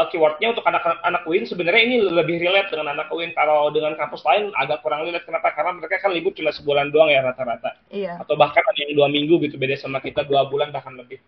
uh, 0.00 0.08
keywordnya 0.08 0.56
untuk 0.56 0.64
anak-anak 0.64 1.22
UIN 1.28 1.44
sebenarnya 1.44 1.82
ini 1.84 1.96
lebih 2.00 2.40
relate 2.40 2.72
dengan 2.72 2.96
anak 2.96 3.12
UIN 3.12 3.36
kalau 3.36 3.68
dengan 3.68 3.92
kampus 4.00 4.24
lain 4.24 4.48
agak 4.56 4.80
kurang 4.80 5.04
relate. 5.04 5.28
Kenapa? 5.28 5.52
Karena 5.52 5.76
mereka 5.76 6.00
kan 6.00 6.10
libur 6.16 6.32
cuma 6.32 6.48
sebulan 6.56 6.88
doang 6.88 7.12
ya 7.12 7.20
rata-rata. 7.20 7.76
Iya. 7.92 8.16
atau 8.22 8.38
bahkan 8.38 8.64
ada 8.64 8.78
yang 8.86 8.96
dua 8.96 9.08
minggu 9.12 9.36
gitu 9.44 9.60
beda 9.60 9.76
sama 9.76 10.00
kita 10.00 10.24
dua 10.24 10.48
bulan 10.48 10.72
bahkan 10.72 10.96
lebih. 10.96 11.20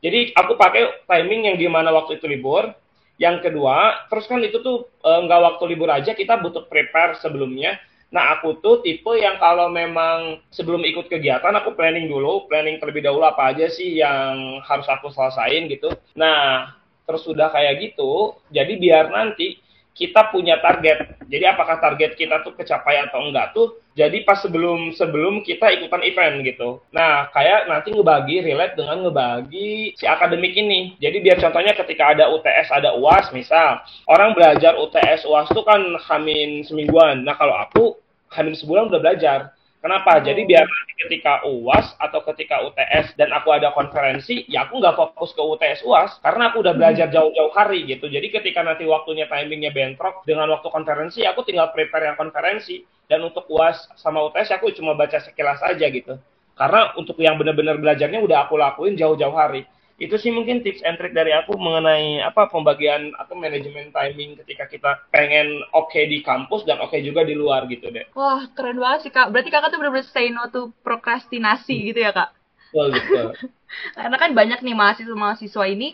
Jadi 0.00 0.34
aku 0.34 0.56
pakai 0.56 1.06
timing 1.06 1.54
yang 1.54 1.56
di 1.60 1.68
mana 1.70 1.94
waktu 1.94 2.18
itu 2.18 2.26
libur. 2.26 2.74
Yang 3.20 3.52
kedua 3.52 4.08
terus 4.08 4.24
kan 4.24 4.40
itu 4.40 4.64
tuh 4.64 4.88
eh, 5.04 5.20
nggak 5.28 5.40
waktu 5.44 5.64
libur 5.76 5.92
aja 5.92 6.16
kita 6.16 6.40
butuh 6.40 6.66
prepare 6.66 7.20
sebelumnya. 7.20 7.78
Nah, 8.10 8.34
aku 8.34 8.58
tuh 8.58 8.82
tipe 8.82 9.14
yang 9.22 9.38
kalau 9.38 9.70
memang 9.70 10.42
sebelum 10.50 10.82
ikut 10.82 11.06
kegiatan, 11.06 11.54
aku 11.54 11.78
planning 11.78 12.10
dulu, 12.10 12.50
planning 12.50 12.82
terlebih 12.82 13.06
dahulu 13.06 13.22
apa 13.22 13.54
aja 13.54 13.70
sih 13.70 14.02
yang 14.02 14.58
harus 14.66 14.82
aku 14.90 15.14
selesain 15.14 15.70
gitu. 15.70 15.94
Nah, 16.18 16.74
terus 17.04 17.22
sudah 17.24 17.52
kayak 17.52 17.80
gitu, 17.80 18.36
jadi 18.52 18.72
biar 18.76 19.10
nanti 19.12 19.60
kita 20.00 20.32
punya 20.32 20.56
target. 20.64 21.20
Jadi 21.28 21.44
apakah 21.44 21.76
target 21.76 22.16
kita 22.16 22.40
tuh 22.40 22.56
kecapai 22.56 23.04
atau 23.04 23.20
enggak 23.20 23.52
tuh 23.52 23.76
jadi 23.92 24.24
pas 24.24 24.40
sebelum 24.40 24.96
sebelum 24.96 25.44
kita 25.44 25.68
ikutan 25.76 26.00
event 26.00 26.40
gitu. 26.40 26.80
Nah, 26.88 27.28
kayak 27.36 27.68
nanti 27.68 27.92
ngebagi 27.92 28.40
relate 28.40 28.78
dengan 28.78 29.04
ngebagi 29.04 29.92
si 29.98 30.08
akademik 30.08 30.56
ini. 30.56 30.96
Jadi 31.02 31.20
biar 31.20 31.36
contohnya 31.42 31.76
ketika 31.76 32.16
ada 32.16 32.32
UTS, 32.32 32.72
ada 32.72 32.96
UAS 32.96 33.28
misal, 33.36 33.82
orang 34.08 34.32
belajar 34.32 34.78
UTS 34.78 35.28
UAS 35.28 35.52
tuh 35.52 35.66
kan 35.68 35.84
hamin 36.08 36.64
semingguan. 36.64 37.26
Nah, 37.26 37.36
kalau 37.36 37.60
aku 37.60 38.00
hamin 38.32 38.56
sebulan 38.56 38.88
udah 38.88 39.00
belajar. 39.02 39.52
Kenapa? 39.80 40.20
Oh. 40.20 40.24
Jadi 40.24 40.44
biar 40.44 40.68
ketika 41.00 41.40
UAS 41.48 41.96
atau 41.96 42.20
ketika 42.28 42.60
UTS 42.68 43.16
dan 43.16 43.32
aku 43.32 43.48
ada 43.56 43.72
konferensi, 43.72 44.44
ya 44.44 44.68
aku 44.68 44.76
nggak 44.76 44.92
fokus 44.92 45.32
ke 45.32 45.40
UTS 45.40 45.80
UAS 45.88 46.20
karena 46.20 46.52
aku 46.52 46.60
udah 46.60 46.76
belajar 46.76 47.08
hmm. 47.08 47.16
jauh-jauh 47.16 47.52
hari 47.56 47.88
gitu. 47.88 48.12
Jadi 48.12 48.28
ketika 48.28 48.60
nanti 48.60 48.84
waktunya 48.84 49.24
timingnya 49.24 49.72
bentrok 49.72 50.20
dengan 50.28 50.52
waktu 50.52 50.68
konferensi, 50.68 51.24
aku 51.24 51.48
tinggal 51.48 51.72
prepare 51.72 52.12
yang 52.12 52.16
konferensi 52.20 52.84
dan 53.08 53.24
untuk 53.24 53.48
UAS 53.48 53.88
sama 53.96 54.20
UTS 54.28 54.60
aku 54.60 54.68
cuma 54.76 54.92
baca 54.92 55.16
sekilas 55.16 55.64
aja 55.64 55.88
gitu. 55.88 56.20
Karena 56.60 56.92
untuk 57.00 57.16
yang 57.16 57.40
benar-benar 57.40 57.80
belajarnya 57.80 58.20
udah 58.20 58.44
aku 58.44 58.60
lakuin 58.60 58.92
jauh-jauh 58.92 59.32
hari 59.32 59.64
itu 60.00 60.16
sih 60.16 60.32
mungkin 60.32 60.64
tips 60.64 60.80
and 60.80 60.96
trick 60.96 61.12
dari 61.12 61.36
aku 61.36 61.60
mengenai 61.60 62.24
apa 62.24 62.48
pembagian 62.48 63.12
atau 63.20 63.36
manajemen 63.36 63.92
timing 63.92 64.40
ketika 64.40 64.64
kita 64.64 64.90
pengen 65.12 65.60
oke 65.76 65.92
okay 65.92 66.08
di 66.08 66.24
kampus 66.24 66.64
dan 66.64 66.80
oke 66.80 66.88
okay 66.88 67.04
juga 67.04 67.20
di 67.20 67.36
luar 67.36 67.68
gitu 67.68 67.92
deh. 67.92 68.08
Wah 68.16 68.48
keren 68.56 68.80
banget 68.80 69.04
sih 69.04 69.12
kak. 69.12 69.28
Berarti 69.28 69.52
kakak 69.52 69.68
tuh 69.68 69.78
benar-benar 69.78 70.08
say 70.08 70.32
no 70.32 70.48
to 70.48 70.72
prokrastinasi 70.80 71.76
hmm. 71.76 71.86
gitu 71.92 72.00
ya 72.00 72.16
kak? 72.16 72.32
Betul 72.72 72.96
betul. 72.96 73.28
Karena 74.00 74.16
kan 74.16 74.30
banyak 74.32 74.64
nih 74.64 74.74
mahasiswa-mahasiswa 74.74 75.64
ini 75.68 75.92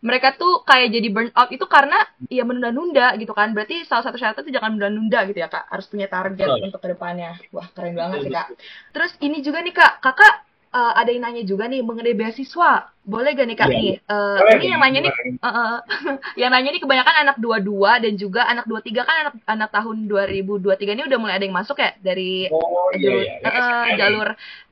mereka 0.00 0.32
tuh 0.38 0.64
kayak 0.64 0.96
jadi 0.96 1.08
burn 1.12 1.28
out 1.36 1.52
itu 1.52 1.66
karena 1.68 2.00
ya 2.32 2.46
menunda-nunda 2.46 3.18
gitu 3.18 3.34
kan. 3.34 3.52
Berarti 3.52 3.84
salah 3.84 4.06
satu 4.06 4.16
syaratnya 4.16 4.46
tuh 4.46 4.54
jangan 4.54 4.78
menunda-nunda 4.78 5.26
gitu 5.26 5.42
ya 5.42 5.50
kak. 5.50 5.66
Harus 5.68 5.90
punya 5.90 6.06
target 6.06 6.46
Betul. 6.46 6.70
untuk 6.70 6.80
ke 6.80 6.88
depannya. 6.94 7.34
Wah 7.50 7.66
keren 7.74 7.98
banget 7.98 8.24
sih 8.24 8.30
Betul, 8.30 8.38
kak. 8.38 8.46
Terus 8.94 9.12
ini 9.20 9.38
juga 9.42 9.58
nih 9.60 9.74
kak, 9.74 9.92
kakak 10.00 10.34
eh, 10.70 10.92
ada 10.96 11.10
yang 11.10 11.22
nanya 11.24 11.42
juga 11.42 11.66
nih 11.66 11.82
mengenai 11.82 12.14
beasiswa. 12.14 12.88
Boleh 13.00 13.34
gak 13.34 13.48
nih 13.48 13.56
kak 13.58 13.66
Iya. 13.66 13.74
nih? 13.74 13.94
Boleh 14.06 14.54
ini 14.54 14.66
yang 14.70 14.82
nanya 14.82 15.00
nih, 15.02 15.12
eh, 15.42 15.76
yang 16.40 16.50
nanya 16.54 16.70
nih 16.70 16.80
kebanyakan 16.80 17.16
anak 17.26 17.36
22 17.42 17.98
dan 17.98 18.12
juga 18.14 18.46
anak 18.46 18.64
23 18.70 19.02
kan 19.02 19.16
anak 19.26 19.34
anak 19.44 19.70
tahun 19.74 19.96
2023 20.06 20.94
ini 20.94 21.02
udah 21.10 21.18
mulai 21.18 21.34
ada 21.36 21.44
yang 21.44 21.56
masuk 21.56 21.80
ya 21.80 21.90
dari 21.98 22.46
Oh 22.54 22.90
iya 22.94 23.10
jalur 23.10 23.22
iya. 23.26 23.34
eh, 23.42 23.52
eh, 23.90 23.96
jalur 23.98 24.28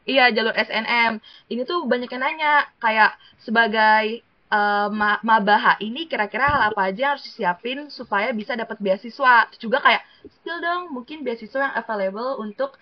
iya 0.07 0.25
jalur 0.31 0.55
SNM 0.55 1.13
ini 1.51 1.63
tuh 1.65 1.83
banyak 1.85 2.09
yang 2.09 2.23
nanya 2.23 2.53
kayak 2.79 3.11
sebagai 3.43 4.23
eh, 4.49 4.89
ma 4.95 5.19
maba 5.21 5.77
ini 5.83 6.07
kira-kira 6.07 6.47
hal 6.47 6.63
apa 6.71 6.89
aja 6.89 7.01
yang 7.01 7.13
harus 7.19 7.27
disiapin 7.27 7.91
supaya 7.91 8.31
bisa 8.31 8.55
dapat 8.55 8.79
beasiswa 8.79 9.51
juga 9.59 9.83
kayak 9.83 10.03
still 10.39 10.63
dong 10.63 10.95
mungkin 10.95 11.21
beasiswa 11.21 11.59
yang 11.59 11.75
available 11.75 12.39
untuk 12.39 12.79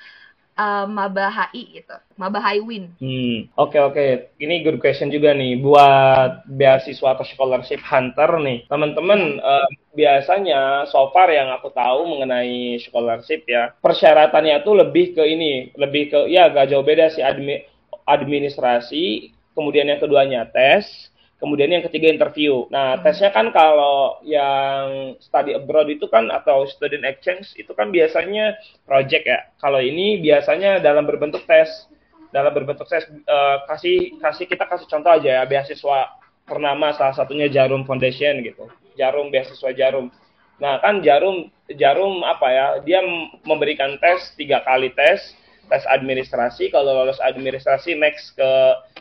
eh, 0.57 0.87
maba 0.89 1.29
HI 1.29 1.81
gitu 1.81 1.97
maba 2.17 2.41
HI 2.41 2.61
win 2.65 2.85
Hmm, 2.97 3.53
oke 3.61 3.77
oke. 3.77 4.07
Ini 4.41 4.65
good 4.65 4.81
question 4.81 5.13
juga 5.13 5.37
nih 5.37 5.61
buat 5.61 6.49
beasiswa 6.49 7.13
atau 7.13 7.29
scholarship 7.29 7.85
hunter 7.85 8.41
nih. 8.41 8.65
Teman-teman 8.73 9.37
eh, 9.37 9.69
biasanya 9.93 10.89
so 10.89 11.13
far 11.13 11.29
yang 11.29 11.53
aku 11.53 11.69
tahu 11.73 12.09
mengenai 12.09 12.81
scholarship 12.81 13.45
ya, 13.45 13.77
persyaratannya 13.85 14.65
tuh 14.65 14.81
lebih 14.81 15.13
ke 15.13 15.23
ini, 15.29 15.73
lebih 15.77 16.09
ke 16.09 16.19
ya 16.33 16.49
gak 16.49 16.73
jauh 16.73 16.85
beda 16.85 17.13
sih 17.13 17.21
admi- 17.21 17.65
administrasi, 18.09 19.33
kemudian 19.53 19.89
yang 19.89 20.01
keduanya 20.01 20.49
tes, 20.49 21.13
kemudian 21.37 21.69
yang 21.69 21.85
ketiga 21.85 22.09
interview. 22.09 22.65
Nah, 22.73 23.01
tesnya 23.05 23.29
kan 23.33 23.53
kalau 23.53 24.21
yang 24.25 25.17
study 25.21 25.53
abroad 25.53 25.93
itu 25.93 26.09
kan 26.09 26.33
atau 26.33 26.65
student 26.65 27.05
exchange 27.05 27.53
itu 27.61 27.71
kan 27.77 27.93
biasanya 27.93 28.57
project 28.89 29.25
ya. 29.29 29.39
Kalau 29.61 29.81
ini 29.81 30.21
biasanya 30.21 30.81
dalam 30.81 31.05
berbentuk 31.05 31.45
tes. 31.45 31.89
Dalam 32.33 32.53
berbentuk 32.53 32.85
tes 32.91 33.07
eh, 33.09 33.57
kasih 33.71 34.19
kasih 34.21 34.45
kita 34.51 34.65
kasih 34.69 34.89
contoh 34.91 35.13
aja 35.15 35.41
ya 35.41 35.43
beasiswa 35.49 36.21
ternama 36.45 36.93
salah 36.93 37.15
satunya 37.17 37.49
Jarum 37.49 37.87
Foundation 37.89 38.45
gitu. 38.45 38.69
Jarum 38.99 39.33
beasiswa 39.33 39.73
Jarum. 39.73 40.13
Nah 40.61 40.81
kan 40.81 41.01
Jarum 41.01 41.49
Jarum 41.71 42.25
apa 42.27 42.49
ya 42.51 42.67
dia 42.83 43.01
memberikan 43.47 43.97
tes 44.03 44.37
tiga 44.37 44.61
kali 44.65 44.93
tes 44.93 45.33
tes 45.71 45.85
administrasi. 45.89 46.69
Kalau 46.69 46.93
lolos 46.93 47.21
administrasi 47.23 47.95
next 47.97 48.37
ke 48.37 48.51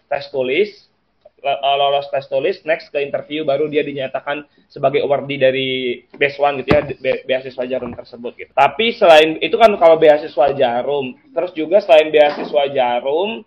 tes 0.08 0.30
tulis 0.32 0.88
lolos 1.78 2.10
tes 2.10 2.26
tulis 2.26 2.58
next 2.66 2.90
ke 2.90 3.00
interview 3.06 3.46
baru 3.46 3.70
dia 3.70 3.86
dinyatakan 3.86 4.50
sebagai 4.66 5.06
awardee 5.06 5.38
dari 5.38 5.70
best 6.18 6.42
one 6.42 6.66
gitu 6.66 6.74
ya 6.74 6.82
be- 6.82 7.22
beasiswa 7.30 7.64
jarum 7.70 7.94
tersebut 7.94 8.34
gitu. 8.34 8.52
Tapi 8.58 8.98
selain 8.98 9.38
itu 9.40 9.54
kan 9.56 9.70
kalau 9.78 10.02
beasiswa 10.02 10.58
jarum 10.58 11.14
terus 11.32 11.54
juga 11.54 11.78
selain 11.86 12.10
beasiswa 12.10 12.64
jarum 12.74 13.46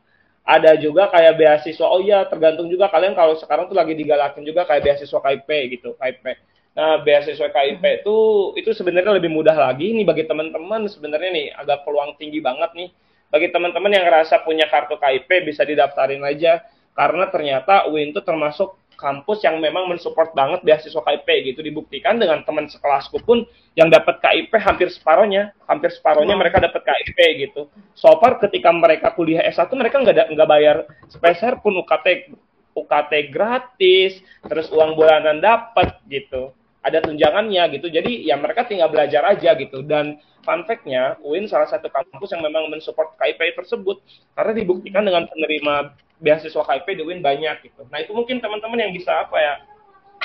ada 0.48 0.72
juga 0.80 1.12
kayak 1.12 1.36
beasiswa 1.36 1.84
oh 1.84 2.00
iya 2.00 2.24
tergantung 2.24 2.72
juga 2.72 2.88
kalian 2.88 3.12
kalau 3.12 3.36
sekarang 3.36 3.68
tuh 3.68 3.76
lagi 3.76 3.92
digalakin 3.92 4.48
juga 4.48 4.64
kayak 4.64 4.80
beasiswa 4.80 5.20
KIP 5.20 5.50
gitu 5.76 5.92
KIP 6.00 6.24
nah 6.72 6.96
beasiswa 7.04 7.52
KIP 7.52 7.84
itu 8.00 8.16
itu 8.56 8.70
sebenarnya 8.72 9.18
lebih 9.18 9.28
mudah 9.28 9.52
lagi 9.52 9.92
nih 9.92 10.08
bagi 10.08 10.24
teman-teman 10.24 10.88
sebenarnya 10.88 11.30
nih 11.34 11.46
agak 11.52 11.84
peluang 11.84 12.14
tinggi 12.16 12.38
banget 12.38 12.70
nih. 12.72 12.88
Bagi 13.28 13.52
teman-teman 13.52 13.92
yang 13.92 14.08
ngerasa 14.08 14.40
punya 14.40 14.64
kartu 14.72 14.96
KIP 14.96 15.28
bisa 15.44 15.60
didaftarin 15.60 16.24
aja 16.24 16.64
karena 16.98 17.30
ternyata 17.30 17.86
UIN 17.86 18.10
itu 18.10 18.18
termasuk 18.26 18.74
kampus 18.98 19.46
yang 19.46 19.62
memang 19.62 19.86
mensupport 19.86 20.34
banget 20.34 20.66
beasiswa 20.66 20.98
KIP 20.98 21.54
gitu. 21.54 21.62
Dibuktikan 21.62 22.18
dengan 22.18 22.42
teman 22.42 22.66
sekelasku 22.66 23.22
pun 23.22 23.46
yang 23.78 23.86
dapat 23.86 24.18
KIP 24.18 24.50
hampir 24.58 24.90
separohnya. 24.90 25.54
Hampir 25.70 25.94
separohnya 25.94 26.34
Wow. 26.34 26.42
mereka 26.42 26.58
dapat 26.58 26.82
KIP 26.82 27.18
gitu. 27.46 27.70
So 27.94 28.10
far 28.18 28.42
ketika 28.42 28.74
mereka 28.74 29.14
kuliah 29.14 29.46
S1 29.46 29.70
mereka 29.78 30.02
nggak 30.02 30.34
nggak 30.34 30.48
bayar 30.50 30.76
sepeser 31.06 31.62
pun 31.62 31.78
UKT 31.78 32.34
UKT 32.74 33.12
gratis 33.30 34.18
terus 34.42 34.66
uang 34.74 34.98
bulanan 34.98 35.38
dapat 35.38 36.02
gitu. 36.10 36.50
Ada 36.82 37.06
tunjangannya 37.06 37.78
gitu. 37.78 37.86
Jadi 37.94 38.26
ya 38.26 38.34
mereka 38.34 38.66
tinggal 38.66 38.90
belajar 38.90 39.22
aja 39.22 39.54
gitu. 39.54 39.86
Dan 39.86 40.18
fun 40.42 40.66
fact-nya 40.66 41.22
UIN 41.22 41.46
salah 41.46 41.70
satu 41.70 41.86
kampus 41.86 42.34
yang 42.34 42.42
memang 42.42 42.66
mensupport 42.66 43.14
KIP 43.14 43.54
tersebut. 43.54 44.02
Karena 44.34 44.50
dibuktikan 44.58 45.06
dengan 45.06 45.30
penerima 45.30 45.94
beasiswa 46.18 46.62
KIP 46.62 46.86
di 46.98 47.02
UIN 47.06 47.22
banyak 47.22 47.66
gitu 47.66 47.86
nah 47.88 47.98
itu 48.02 48.12
mungkin 48.14 48.42
teman-teman 48.42 48.78
yang 48.78 48.92
bisa 48.94 49.26
apa 49.26 49.36
ya 49.38 49.54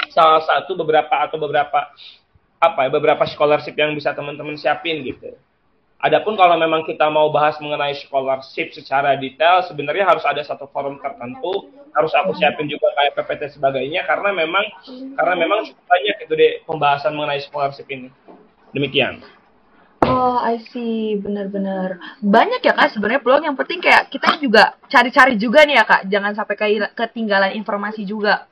salah 0.09 0.41
satu 0.43 0.73
beberapa 0.77 1.13
atau 1.21 1.37
beberapa 1.37 1.89
apa 2.57 2.79
ya 2.85 2.89
beberapa 2.89 3.23
scholarship 3.29 3.77
yang 3.77 3.93
bisa 3.93 4.11
teman-teman 4.13 4.57
siapin 4.57 5.05
gitu 5.05 5.33
Adapun 6.03 6.35
kalau 6.35 6.59
memang 6.59 6.83
kita 6.83 7.07
mau 7.07 7.31
bahas 7.31 7.55
mengenai 7.63 7.95
scholarship 7.95 8.75
secara 8.75 9.15
detail, 9.15 9.63
sebenarnya 9.63 10.03
harus 10.03 10.27
ada 10.27 10.43
satu 10.43 10.67
forum 10.67 10.99
tertentu, 10.99 11.71
harus 11.95 12.11
aku 12.11 12.35
siapin 12.35 12.67
juga 12.67 12.91
kayak 12.99 13.15
PPT 13.23 13.55
sebagainya, 13.55 14.03
karena 14.03 14.35
memang 14.35 14.67
karena 15.15 15.35
memang 15.39 15.63
cukup 15.63 15.85
banyak 15.87 16.15
itu 16.27 16.33
deh 16.35 16.53
pembahasan 16.67 17.15
mengenai 17.15 17.39
scholarship 17.39 17.87
ini. 17.87 18.11
Demikian. 18.75 19.23
Oh, 20.03 20.37
I 20.39 20.59
see, 20.71 21.15
benar-benar 21.17 21.99
banyak 22.19 22.61
ya 22.63 22.73
kak 22.75 22.95
sebenarnya 22.95 23.21
peluang 23.23 23.43
yang 23.47 23.57
penting 23.57 23.79
kayak 23.79 24.11
kita 24.11 24.39
juga 24.39 24.75
cari-cari 24.91 25.35
juga 25.39 25.63
nih 25.63 25.75
ya 25.79 25.85
kak, 25.87 26.01
jangan 26.11 26.31
sampai 26.35 26.55
ketinggalan 26.91 27.55
informasi 27.55 28.03
juga. 28.03 28.47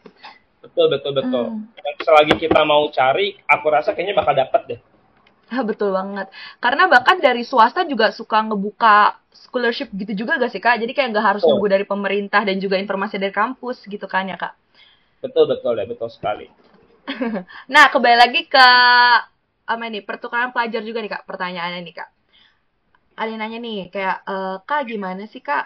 Betul 0.62 0.94
betul 0.94 1.12
betul. 1.18 1.46
Hmm. 1.52 1.68
Dan 1.74 1.94
selagi 2.00 2.34
kita 2.38 2.62
mau 2.64 2.88
cari, 2.94 3.36
aku 3.50 3.66
rasa 3.68 3.92
kayaknya 3.98 4.16
bakal 4.16 4.34
dapat 4.38 4.62
deh. 4.70 4.80
Ah, 5.52 5.68
betul 5.68 5.92
banget. 5.92 6.32
Karena 6.64 6.88
bahkan 6.88 7.20
dari 7.20 7.44
swasta 7.44 7.84
juga 7.84 8.16
suka 8.16 8.40
ngebuka 8.40 9.20
scholarship 9.36 9.92
gitu 9.92 10.24
juga 10.24 10.40
gak 10.40 10.56
sih 10.56 10.64
kak? 10.64 10.80
Jadi 10.80 10.96
kayak 10.96 11.12
nggak 11.12 11.28
harus 11.28 11.44
Betul. 11.44 11.60
nunggu 11.60 11.68
dari 11.68 11.84
pemerintah 11.84 12.42
dan 12.48 12.56
juga 12.56 12.80
informasi 12.80 13.20
dari 13.20 13.36
kampus 13.36 13.84
gitu 13.84 14.08
kan 14.08 14.32
ya 14.32 14.40
kak? 14.40 14.56
Betul 15.20 15.52
betul 15.52 15.76
ya 15.76 15.84
betul 15.84 16.08
sekali. 16.08 16.48
Nah, 17.74 17.90
kembali 17.92 18.18
lagi 18.18 18.48
ke 18.48 18.68
apa 19.72 19.84
nih 19.94 20.04
pertukaran 20.10 20.52
pelajar 20.56 20.82
juga 20.88 21.00
nih 21.04 21.12
kak 21.16 21.24
pertanyaannya 21.30 21.82
nih 21.88 21.96
kak. 22.00 22.10
Ada 23.22 23.34
nanya 23.40 23.60
nih 23.66 23.78
kayak 23.94 24.18
eh, 24.34 24.56
kak 24.70 24.82
gimana 24.92 25.24
sih 25.34 25.42
kak 25.50 25.66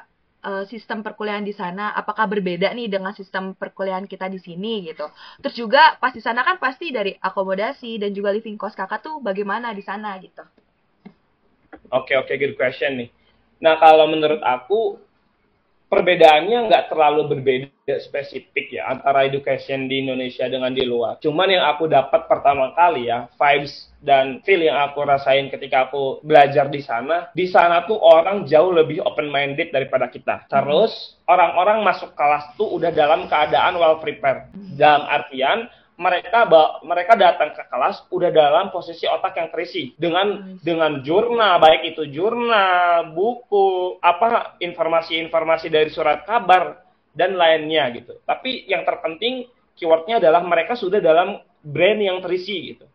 eh, 0.50 0.64
sistem 0.72 1.00
perkuliahan 1.06 1.46
di 1.50 1.54
sana? 1.62 1.86
Apakah 2.00 2.26
berbeda 2.34 2.68
nih 2.78 2.88
dengan 2.94 3.14
sistem 3.20 3.44
perkuliahan 3.62 4.06
kita 4.14 4.26
di 4.36 4.40
sini 4.46 4.74
gitu? 4.90 5.06
Terus 5.42 5.56
juga 5.62 5.82
pas 6.02 6.14
di 6.18 6.22
sana 6.26 6.42
kan 6.48 6.58
pasti 6.66 6.86
dari 6.98 7.12
akomodasi 7.28 7.92
dan 8.02 8.12
juga 8.18 8.30
living 8.36 8.58
cost 8.62 8.76
kakak 8.80 9.00
tuh 9.06 9.16
bagaimana 9.28 9.68
di 9.78 9.84
sana 9.90 10.10
gitu? 10.26 10.44
Oke 11.94 12.14
oke 12.22 12.34
good 12.42 12.56
question 12.60 12.92
nih. 13.02 13.10
Nah 13.64 13.76
kalau 13.84 14.06
menurut 14.14 14.42
aku 14.44 15.00
perbedaannya 15.96 16.68
nggak 16.68 16.92
terlalu 16.92 17.32
berbeda 17.32 17.96
spesifik 18.04 18.76
ya 18.76 18.92
antara 18.92 19.24
education 19.24 19.88
di 19.88 20.04
Indonesia 20.04 20.44
dengan 20.52 20.76
di 20.76 20.84
luar. 20.84 21.16
Cuman 21.24 21.48
yang 21.48 21.64
aku 21.72 21.88
dapat 21.88 22.28
pertama 22.28 22.76
kali 22.76 23.08
ya 23.08 23.32
vibes 23.40 23.88
dan 24.04 24.44
feel 24.44 24.60
yang 24.60 24.76
aku 24.76 25.08
rasain 25.08 25.48
ketika 25.48 25.88
aku 25.88 26.20
belajar 26.28 26.68
di 26.68 26.84
sana, 26.84 27.32
di 27.32 27.48
sana 27.48 27.88
tuh 27.88 27.96
orang 27.96 28.44
jauh 28.44 28.76
lebih 28.76 29.00
open 29.08 29.32
minded 29.32 29.72
daripada 29.72 30.12
kita. 30.12 30.44
Terus 30.52 31.16
orang-orang 31.32 31.82
masuk 31.88 32.12
kelas 32.12 32.52
tuh 32.60 32.68
udah 32.76 32.92
dalam 32.92 33.32
keadaan 33.32 33.80
well 33.80 34.04
prepared. 34.04 34.52
Dalam 34.76 35.08
artian 35.08 35.72
mereka 35.96 36.44
mereka 36.84 37.14
datang 37.16 37.56
ke 37.56 37.64
kelas 37.72 38.04
udah 38.12 38.32
dalam 38.32 38.68
posisi 38.72 39.08
otak 39.08 39.40
yang 39.40 39.50
terisi. 39.52 39.96
Dengan 39.96 40.60
dengan 40.60 41.00
jurnal 41.00 41.60
baik 41.64 41.96
itu 41.96 42.04
jurnal 42.12 43.16
buku 43.16 43.98
apa 44.04 44.60
informasi-informasi 44.60 45.72
dari 45.72 45.88
surat 45.88 46.28
kabar 46.28 46.84
dan 47.16 47.40
lainnya 47.40 47.88
gitu. 47.96 48.20
Tapi 48.28 48.68
yang 48.68 48.84
terpenting 48.84 49.48
keywordnya 49.80 50.20
adalah 50.20 50.44
mereka 50.44 50.76
sudah 50.76 51.00
dalam 51.00 51.40
brain 51.64 52.04
yang 52.04 52.20
terisi 52.20 52.76
gitu. 52.76 52.86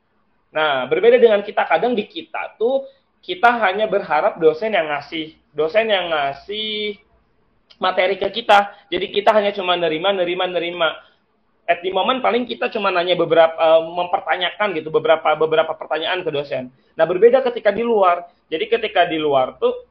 Nah 0.52 0.84
berbeda 0.84 1.16
dengan 1.16 1.40
kita 1.40 1.64
kadang 1.64 1.96
di 1.96 2.04
kita 2.04 2.60
tuh 2.60 2.84
kita 3.24 3.48
hanya 3.64 3.88
berharap 3.88 4.36
dosen 4.36 4.76
yang 4.76 4.92
ngasih 4.92 5.36
dosen 5.56 5.88
yang 5.88 6.12
ngasih 6.12 7.00
materi 7.80 8.20
ke 8.20 8.28
kita. 8.28 8.76
Jadi 8.92 9.08
kita 9.08 9.32
hanya 9.32 9.56
cuma 9.56 9.72
nerima 9.72 10.12
nerima 10.12 10.44
nerima 10.44 10.88
at 11.70 11.78
the 11.86 11.94
moment 11.94 12.18
paling 12.18 12.42
kita 12.50 12.66
cuma 12.74 12.90
nanya 12.90 13.14
beberapa 13.14 13.54
eh, 13.54 13.82
mempertanyakan 13.86 14.74
gitu 14.74 14.90
beberapa 14.90 15.38
beberapa 15.38 15.70
pertanyaan 15.78 16.26
ke 16.26 16.30
dosen. 16.34 16.74
Nah 16.98 17.06
berbeda 17.06 17.46
ketika 17.46 17.70
di 17.70 17.86
luar. 17.86 18.26
Jadi 18.50 18.66
ketika 18.66 19.06
di 19.06 19.22
luar 19.22 19.54
tuh 19.62 19.86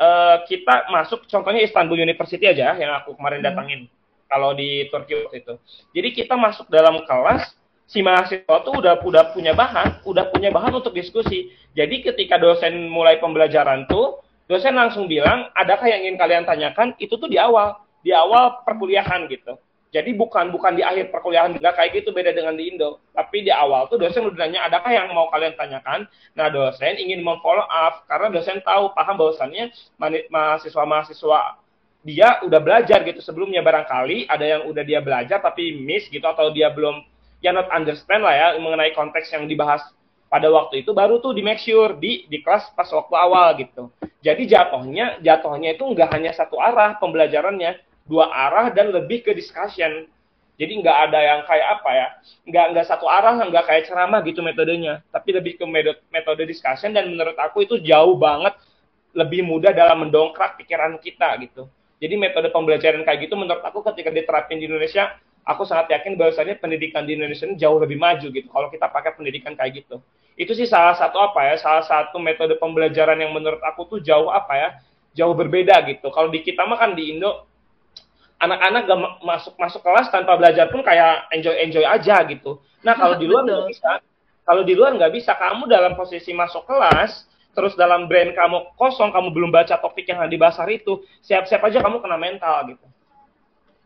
eh, 0.00 0.36
kita 0.48 0.88
masuk 0.88 1.28
contohnya 1.28 1.60
Istanbul 1.60 2.00
University 2.00 2.48
aja 2.48 2.72
yang 2.80 2.96
aku 2.96 3.12
kemarin 3.20 3.44
datangin 3.44 3.84
kalau 4.32 4.56
di 4.56 4.88
Turki 4.88 5.20
waktu 5.20 5.44
itu. 5.44 5.54
Jadi 5.92 6.08
kita 6.16 6.40
masuk 6.40 6.72
dalam 6.72 7.04
kelas 7.04 7.52
si 7.84 8.00
mahasiswa 8.00 8.56
tuh 8.64 8.80
udah 8.80 8.96
udah 9.04 9.36
punya 9.36 9.52
bahan, 9.52 10.00
udah 10.08 10.32
punya 10.32 10.48
bahan 10.48 10.72
untuk 10.72 10.96
diskusi. 10.96 11.52
Jadi 11.76 12.00
ketika 12.00 12.40
dosen 12.40 12.88
mulai 12.88 13.20
pembelajaran 13.20 13.84
tuh 13.84 14.24
dosen 14.48 14.72
langsung 14.72 15.04
bilang 15.04 15.52
adakah 15.52 15.84
yang 15.84 16.08
ingin 16.08 16.16
kalian 16.16 16.44
tanyakan 16.48 16.96
itu 16.96 17.14
tuh 17.20 17.28
di 17.28 17.36
awal 17.36 17.76
di 18.00 18.10
awal 18.16 18.64
perkuliahan 18.64 19.28
gitu 19.28 19.60
Jadi 19.90 20.14
bukan 20.14 20.54
bukan 20.54 20.78
di 20.78 20.86
akhir 20.86 21.10
perkuliahan 21.10 21.58
nggak 21.58 21.74
kayak 21.74 21.90
gitu 21.98 22.14
beda 22.14 22.30
dengan 22.30 22.54
di 22.54 22.70
Indo. 22.70 23.02
Tapi 23.10 23.42
di 23.42 23.50
awal 23.50 23.90
tuh 23.90 23.98
dosen 23.98 24.22
udah 24.22 24.46
nanya 24.46 24.70
adakah 24.70 24.90
yang 24.94 25.10
mau 25.10 25.26
kalian 25.34 25.58
tanyakan. 25.58 26.06
Nah 26.38 26.46
dosen 26.46 26.94
ingin 26.94 27.26
memfollow 27.26 27.66
up 27.66 28.06
karena 28.06 28.30
dosen 28.30 28.62
tahu 28.62 28.94
paham 28.94 29.18
bahwasannya 29.18 29.74
mahasiswa-mahasiswa 30.30 31.58
dia 32.00 32.40
udah 32.46 32.60
belajar 32.62 33.04
gitu 33.04 33.20
sebelumnya 33.20 33.60
barangkali 33.60 34.24
ada 34.30 34.46
yang 34.46 34.62
udah 34.70 34.80
dia 34.86 35.04
belajar 35.04 35.42
tapi 35.42 35.76
miss 35.84 36.08
gitu 36.08 36.24
atau 36.24 36.48
dia 36.48 36.72
belum 36.72 37.04
ya 37.44 37.52
not 37.52 37.68
understand 37.68 38.24
lah 38.24 38.32
ya 38.32 38.46
mengenai 38.56 38.96
konteks 38.96 39.28
yang 39.36 39.44
dibahas 39.44 39.84
pada 40.30 40.46
waktu 40.46 40.86
itu 40.86 40.94
baru 40.94 41.18
tuh 41.18 41.34
di 41.34 41.42
make 41.42 41.58
sure 41.58 41.98
di 41.98 42.24
di 42.30 42.38
kelas 42.40 42.70
pas 42.78 42.86
waktu 42.86 43.14
awal 43.18 43.58
gitu. 43.58 43.90
Jadi 44.22 44.46
jatuhnya 44.46 45.18
jatuhnya 45.18 45.74
itu 45.74 45.82
nggak 45.82 46.08
hanya 46.14 46.30
satu 46.30 46.56
arah 46.62 46.96
pembelajarannya, 47.02 47.82
dua 48.10 48.26
arah 48.26 48.74
dan 48.74 48.90
lebih 48.90 49.22
ke 49.22 49.30
discussion. 49.30 50.10
Jadi 50.60 50.76
nggak 50.84 50.98
ada 51.08 51.18
yang 51.24 51.40
kayak 51.48 51.66
apa 51.80 51.90
ya, 51.94 52.06
nggak 52.44 52.66
nggak 52.76 52.86
satu 52.90 53.08
arah, 53.08 53.32
nggak 53.38 53.64
kayak 53.64 53.88
ceramah 53.88 54.20
gitu 54.26 54.44
metodenya, 54.44 55.00
tapi 55.08 55.32
lebih 55.32 55.56
ke 55.56 55.64
metode, 56.12 56.42
discussion 56.44 56.92
dan 56.92 57.08
menurut 57.08 57.38
aku 57.40 57.64
itu 57.64 57.80
jauh 57.80 58.18
banget 58.18 58.52
lebih 59.16 59.40
mudah 59.40 59.72
dalam 59.72 60.04
mendongkrak 60.04 60.60
pikiran 60.60 61.00
kita 61.00 61.32
gitu. 61.40 61.64
Jadi 61.96 62.14
metode 62.20 62.52
pembelajaran 62.52 63.08
kayak 63.08 63.24
gitu 63.24 63.40
menurut 63.40 63.64
aku 63.64 63.80
ketika 63.88 64.12
diterapin 64.12 64.60
di 64.60 64.68
Indonesia 64.68 65.16
aku 65.48 65.64
sangat 65.64 65.92
yakin 65.96 66.20
bahwasannya 66.20 66.60
pendidikan 66.60 67.08
di 67.08 67.16
Indonesia 67.16 67.48
ini 67.48 67.56
jauh 67.56 67.80
lebih 67.80 67.96
maju 67.96 68.28
gitu 68.28 68.48
kalau 68.52 68.68
kita 68.68 68.86
pakai 68.92 69.16
pendidikan 69.16 69.56
kayak 69.56 69.84
gitu. 69.84 70.00
Itu 70.36 70.56
sih 70.56 70.64
salah 70.64 70.96
satu 70.96 71.20
apa 71.20 71.52
ya, 71.52 71.54
salah 71.60 71.84
satu 71.84 72.16
metode 72.16 72.56
pembelajaran 72.56 73.16
yang 73.20 73.32
menurut 73.32 73.60
aku 73.60 73.84
tuh 73.96 73.98
jauh 74.00 74.32
apa 74.32 74.54
ya, 74.56 74.68
jauh 75.12 75.36
berbeda 75.36 75.76
gitu. 75.88 76.08
Kalau 76.08 76.32
di 76.32 76.40
kita 76.40 76.64
mah 76.64 76.80
kan 76.80 76.96
di 76.96 77.16
Indo 77.16 77.49
anak-anak 78.40 78.82
gak 78.88 79.00
masuk 79.20 79.54
masuk 79.60 79.80
kelas 79.84 80.08
tanpa 80.08 80.40
belajar 80.40 80.72
pun 80.72 80.80
kayak 80.80 81.28
enjoy 81.36 81.54
enjoy 81.60 81.84
aja 81.84 82.24
gitu. 82.24 82.58
Nah 82.80 82.96
kalau 82.96 83.20
di 83.20 83.28
luar 83.28 83.44
nggak 83.48 83.68
bisa, 83.68 84.00
kalau 84.48 84.62
di 84.64 84.74
luar 84.74 84.96
nggak 84.96 85.12
bisa, 85.12 85.36
kamu 85.36 85.68
dalam 85.68 85.92
posisi 85.94 86.32
masuk 86.32 86.64
kelas, 86.64 87.28
terus 87.52 87.76
dalam 87.76 88.08
brain 88.08 88.32
kamu 88.32 88.72
kosong, 88.80 89.12
kamu 89.12 89.28
belum 89.30 89.50
baca 89.52 89.76
topik 89.76 90.08
yang 90.08 90.24
dibahas 90.32 90.56
hari 90.56 90.80
itu, 90.80 91.04
siap-siap 91.20 91.60
aja 91.60 91.84
kamu 91.84 92.00
kena 92.00 92.16
mental 92.16 92.64
gitu. 92.72 92.86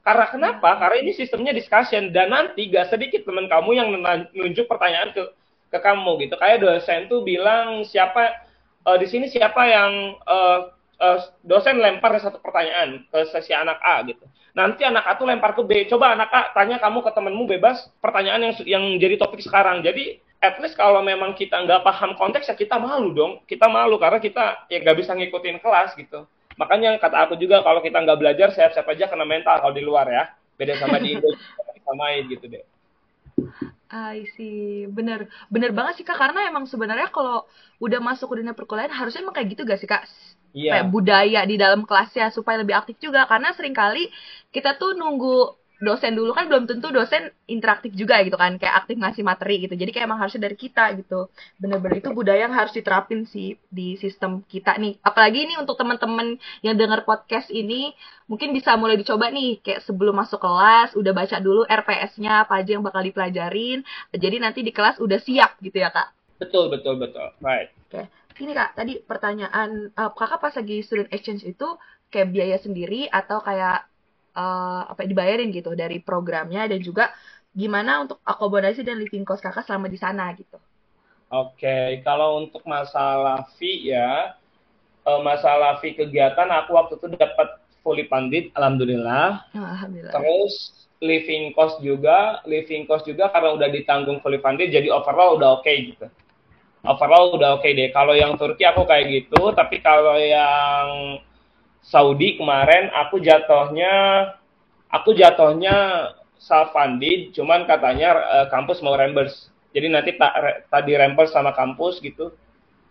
Karena 0.04 0.28
kenapa? 0.28 0.76
Karena 0.76 1.00
ini 1.00 1.16
sistemnya 1.16 1.56
discussion 1.56 2.12
dan 2.12 2.28
nanti 2.28 2.68
gak 2.68 2.92
sedikit 2.92 3.24
teman 3.24 3.48
kamu 3.48 3.70
yang 3.72 3.88
nunjuk 4.36 4.68
pertanyaan 4.68 5.16
ke 5.16 5.22
ke 5.72 5.78
kamu 5.80 6.28
gitu. 6.28 6.36
Kayak 6.36 6.60
dosen 6.60 7.08
tuh 7.08 7.24
bilang 7.24 7.82
siapa 7.88 8.46
uh, 8.84 9.00
di 9.00 9.08
sini 9.08 9.32
siapa 9.32 9.64
yang 9.64 10.14
uh, 10.28 10.70
uh, 11.00 11.18
dosen 11.40 11.80
lempar 11.80 12.14
satu 12.20 12.36
pertanyaan 12.38 13.02
ke 13.08 13.18
sesi 13.32 13.56
anak 13.56 13.80
A 13.80 14.04
gitu. 14.04 14.22
Nanti 14.54 14.86
anak 14.86 15.04
A 15.10 15.12
tuh 15.18 15.26
lempar 15.26 15.50
ke 15.58 15.66
B. 15.66 15.90
Coba 15.90 16.14
anak 16.14 16.30
A 16.30 16.54
tanya 16.54 16.78
kamu 16.78 17.02
ke 17.02 17.10
temenmu 17.10 17.44
bebas 17.50 17.90
pertanyaan 17.98 18.50
yang 18.50 18.54
yang 18.64 18.84
jadi 19.02 19.18
topik 19.18 19.42
sekarang. 19.42 19.82
Jadi 19.82 20.22
at 20.38 20.54
least 20.62 20.78
kalau 20.78 21.02
memang 21.02 21.34
kita 21.34 21.58
nggak 21.58 21.82
paham 21.82 22.14
konteks 22.14 22.46
ya 22.46 22.54
kita 22.54 22.78
malu 22.78 23.10
dong. 23.10 23.42
Kita 23.50 23.66
malu 23.66 23.98
karena 23.98 24.22
kita 24.22 24.70
ya 24.70 24.78
nggak 24.78 24.98
bisa 25.02 25.10
ngikutin 25.18 25.58
kelas 25.58 25.98
gitu. 25.98 26.22
Makanya 26.54 27.02
kata 27.02 27.26
aku 27.26 27.34
juga 27.34 27.66
kalau 27.66 27.82
kita 27.82 27.98
nggak 27.98 28.18
belajar 28.18 28.48
siap-siap 28.54 28.86
aja 28.86 29.10
kena 29.10 29.26
mental 29.26 29.58
kalau 29.58 29.74
di 29.74 29.82
luar 29.82 30.06
ya. 30.06 30.30
Beda 30.54 30.78
sama 30.78 31.02
di 31.02 31.18
Indo 31.18 31.34
main 31.98 32.22
gitu 32.30 32.46
deh. 32.46 32.62
I 33.94 34.26
see, 34.34 34.90
bener, 34.90 35.30
bener 35.50 35.70
banget 35.70 36.02
sih 36.02 36.06
kak. 36.06 36.18
Karena 36.18 36.50
emang 36.50 36.66
sebenarnya 36.66 37.10
kalau 37.14 37.46
udah 37.78 38.02
masuk 38.02 38.34
ke 38.34 38.42
dunia 38.42 38.54
perkuliahan 38.54 38.90
harusnya 38.90 39.22
emang 39.22 39.34
kayak 39.34 39.54
gitu 39.54 39.62
gak 39.62 39.78
sih 39.78 39.86
kak? 39.86 40.02
Iya. 40.54 40.72
Kayak 40.78 40.88
budaya 40.94 41.40
di 41.44 41.56
dalam 41.58 41.82
kelasnya 41.82 42.30
supaya 42.30 42.62
lebih 42.62 42.78
aktif 42.78 42.96
juga. 43.02 43.26
Karena 43.26 43.50
sering 43.52 43.74
kali 43.74 44.06
kita 44.54 44.78
tuh 44.78 44.94
nunggu 44.94 45.64
dosen 45.82 46.14
dulu 46.14 46.30
kan 46.32 46.46
belum 46.46 46.70
tentu 46.70 46.94
dosen 46.94 47.34
interaktif 47.50 47.90
juga 47.92 48.22
gitu 48.22 48.38
kan 48.38 48.56
kayak 48.56 48.86
aktif 48.86 48.96
ngasih 48.96 49.26
materi 49.26 49.66
gitu. 49.66 49.74
Jadi 49.74 49.90
kayak 49.90 50.06
emang 50.06 50.22
harusnya 50.22 50.46
dari 50.46 50.56
kita 50.56 50.94
gitu. 50.96 51.28
Bener-bener 51.58 51.98
itu 51.98 52.14
budaya 52.14 52.46
yang 52.46 52.54
harus 52.54 52.70
diterapin 52.70 53.26
sih 53.26 53.58
di 53.68 53.98
sistem 53.98 54.46
kita 54.46 54.78
nih. 54.78 54.96
Apalagi 55.02 55.44
ini 55.44 55.58
untuk 55.58 55.74
teman-teman 55.74 56.38
yang 56.62 56.78
dengar 56.78 57.02
podcast 57.02 57.50
ini 57.50 57.90
mungkin 58.30 58.54
bisa 58.54 58.78
mulai 58.78 58.94
dicoba 58.94 59.28
nih. 59.34 59.58
Kayak 59.60 59.82
sebelum 59.84 60.14
masuk 60.14 60.38
kelas 60.38 60.94
udah 60.94 61.12
baca 61.12 61.36
dulu 61.42 61.66
RPS-nya 61.66 62.46
apa 62.48 62.62
aja 62.62 62.78
yang 62.78 62.86
bakal 62.86 63.02
dipelajarin. 63.02 63.82
Jadi 64.14 64.36
nanti 64.38 64.62
di 64.62 64.70
kelas 64.70 65.02
udah 65.02 65.18
siap 65.18 65.58
gitu 65.58 65.82
ya 65.82 65.90
kak? 65.90 66.14
Betul 66.38 66.70
betul 66.70 67.02
betul. 67.02 67.34
Right. 67.42 67.74
Oke 67.90 68.06
ini 68.42 68.52
kak 68.54 68.74
tadi 68.74 68.98
pertanyaan 69.04 69.94
uh, 69.94 70.10
kakak 70.10 70.42
pas 70.42 70.54
lagi 70.54 70.82
student 70.82 71.10
exchange 71.14 71.46
itu 71.46 71.78
kayak 72.10 72.34
biaya 72.34 72.56
sendiri 72.58 73.06
atau 73.06 73.38
kayak 73.38 73.86
uh, 74.34 74.90
apa 74.90 75.06
dibayarin 75.06 75.54
gitu 75.54 75.74
dari 75.78 76.02
programnya 76.02 76.66
dan 76.66 76.82
juga 76.82 77.14
gimana 77.54 78.02
untuk 78.02 78.18
akomodasi 78.26 78.82
dan 78.82 78.98
living 78.98 79.22
cost 79.22 79.42
kakak 79.42 79.62
selama 79.62 79.86
di 79.86 79.98
sana 79.98 80.34
gitu. 80.34 80.58
Oke, 81.32 81.66
okay. 81.66 81.88
kalau 82.02 82.42
untuk 82.42 82.62
masalah 82.66 83.46
fee 83.58 83.90
ya, 83.90 84.38
uh, 85.06 85.20
masalah 85.22 85.78
fee 85.78 85.94
kegiatan 85.94 86.50
aku 86.50 86.74
waktu 86.74 86.94
itu 86.98 87.06
dapat 87.14 87.58
fully 87.82 88.06
funded, 88.10 88.50
alhamdulillah. 88.58 89.42
Alhamdulillah. 89.54 90.14
Terus 90.14 90.86
living 91.02 91.54
cost 91.54 91.78
juga, 91.82 92.42
living 92.46 92.86
cost 92.86 93.06
juga 93.06 93.30
karena 93.30 93.54
udah 93.54 93.68
ditanggung 93.70 94.18
fully 94.22 94.38
funded, 94.42 94.70
jadi 94.70 94.90
overall 94.90 95.38
udah 95.38 95.58
oke 95.58 95.66
okay, 95.66 95.94
gitu. 95.94 96.06
Overall 96.84 97.32
udah 97.32 97.56
oke 97.56 97.64
okay 97.64 97.72
deh. 97.72 97.88
Kalau 97.96 98.12
yang 98.12 98.36
Turki 98.36 98.68
aku 98.68 98.84
kayak 98.84 99.08
gitu, 99.08 99.56
tapi 99.56 99.80
kalau 99.80 100.20
yang 100.20 101.16
Saudi 101.80 102.36
kemarin 102.36 102.92
aku 102.92 103.20
jatuhnya 103.20 103.92
aku 104.92 105.16
jatuhnya 105.16 105.76
self 106.36 106.76
funded 106.76 107.32
cuman 107.32 107.64
katanya 107.64 108.20
uh, 108.20 108.46
kampus 108.52 108.84
mau 108.84 108.96
reimburse. 109.00 109.48
Jadi 109.72 109.86
nanti 109.88 110.12
tak 110.20 110.68
tadi 110.68 110.92
reimburse 110.92 111.32
sama 111.32 111.56
kampus 111.56 112.04
gitu. 112.04 112.36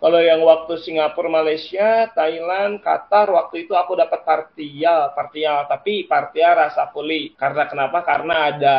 Kalau 0.03 0.19
yang 0.19 0.43
waktu 0.43 0.75
Singapura 0.83 1.31
Malaysia 1.31 2.11
Thailand 2.11 2.83
Qatar 2.83 3.31
waktu 3.31 3.69
itu 3.69 3.77
aku 3.77 3.93
dapat 3.93 4.25
partial 4.25 5.13
partial. 5.13 5.69
Tapi 5.69 6.09
partial 6.09 6.65
rasa 6.65 6.89
fully 6.89 7.37
karena 7.37 7.69
kenapa? 7.69 8.01
Karena 8.03 8.51
ada 8.51 8.75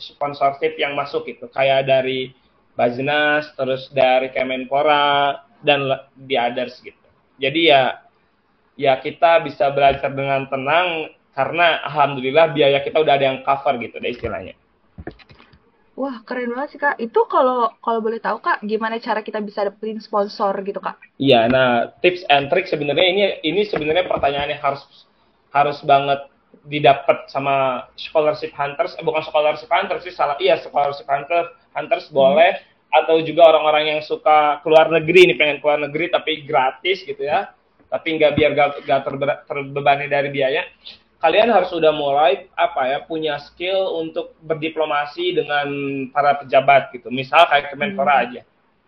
sponsorship 0.00 0.80
yang 0.80 0.96
masuk 0.96 1.28
gitu. 1.28 1.46
Kayak 1.52 1.86
dari 1.86 2.34
Baznas 2.76 3.50
terus 3.56 3.88
dari 3.90 4.30
Kemenpora 4.30 5.40
dan 5.64 5.88
di 6.14 6.36
others 6.36 6.78
gitu 6.84 7.06
jadi 7.40 7.60
ya 7.60 7.82
ya 8.76 9.00
kita 9.00 9.42
bisa 9.42 9.72
belajar 9.72 10.12
dengan 10.12 10.44
tenang 10.46 11.16
karena 11.36 11.84
alhamdulillah 11.84 12.52
biaya 12.56 12.80
kita 12.80 12.96
udah 13.00 13.14
ada 13.16 13.26
yang 13.28 13.40
cover 13.44 13.76
gitu 13.76 14.00
deh 14.00 14.12
istilahnya. 14.12 14.56
Wah 15.96 16.20
keren 16.28 16.52
banget 16.52 16.76
sih 16.76 16.80
kak. 16.80 17.00
Itu 17.00 17.24
kalau 17.24 17.72
kalau 17.80 18.04
boleh 18.04 18.20
tahu 18.20 18.40
kak, 18.40 18.60
gimana 18.64 19.00
cara 19.00 19.24
kita 19.24 19.40
bisa 19.40 19.64
dapetin 19.64 20.00
sponsor 20.00 20.52
gitu 20.60 20.76
kak? 20.80 21.00
Iya, 21.16 21.48
nah 21.48 21.88
tips 22.04 22.24
and 22.28 22.52
trick 22.52 22.68
sebenarnya 22.68 23.06
ini 23.08 23.22
ini 23.44 23.64
sebenarnya 23.64 24.04
pertanyaan 24.04 24.52
yang 24.52 24.60
harus 24.60 24.84
harus 25.52 25.80
banget 25.88 26.28
didapat 26.66 27.30
sama 27.30 27.86
scholarship 27.94 28.50
hunters, 28.58 28.98
eh, 28.98 29.04
bukan 29.06 29.22
scholarship 29.22 29.70
hunters 29.70 30.02
sih 30.02 30.14
salah, 30.14 30.34
iya 30.42 30.58
scholarship 30.58 31.06
hunters 31.06 31.54
hunters 31.76 32.08
hmm. 32.08 32.16
boleh 32.16 32.52
atau 32.90 33.20
juga 33.20 33.52
orang-orang 33.52 33.98
yang 33.98 34.00
suka 34.00 34.64
keluar 34.64 34.88
negeri 34.88 35.28
nih 35.28 35.36
pengen 35.36 35.58
keluar 35.60 35.76
negeri 35.76 36.08
tapi 36.08 36.46
gratis 36.48 37.04
gitu 37.04 37.20
ya 37.20 37.52
tapi 37.86 38.18
nggak 38.18 38.32
biar 38.34 38.50
gak, 38.56 38.70
gak 38.88 39.00
terbebani 39.46 40.08
dari 40.08 40.32
biaya 40.32 40.64
kalian 41.20 41.52
harus 41.52 41.68
sudah 41.72 41.92
mulai 41.92 42.48
apa 42.56 42.88
ya 42.88 42.98
punya 43.04 43.36
skill 43.42 44.00
untuk 44.00 44.36
berdiplomasi 44.42 45.36
dengan 45.36 45.68
para 46.10 46.40
pejabat 46.40 46.94
gitu 46.96 47.12
misal 47.12 47.44
kayak 47.50 47.74
Kemenpora 47.74 48.14
hmm. 48.16 48.24
aja 48.24 48.42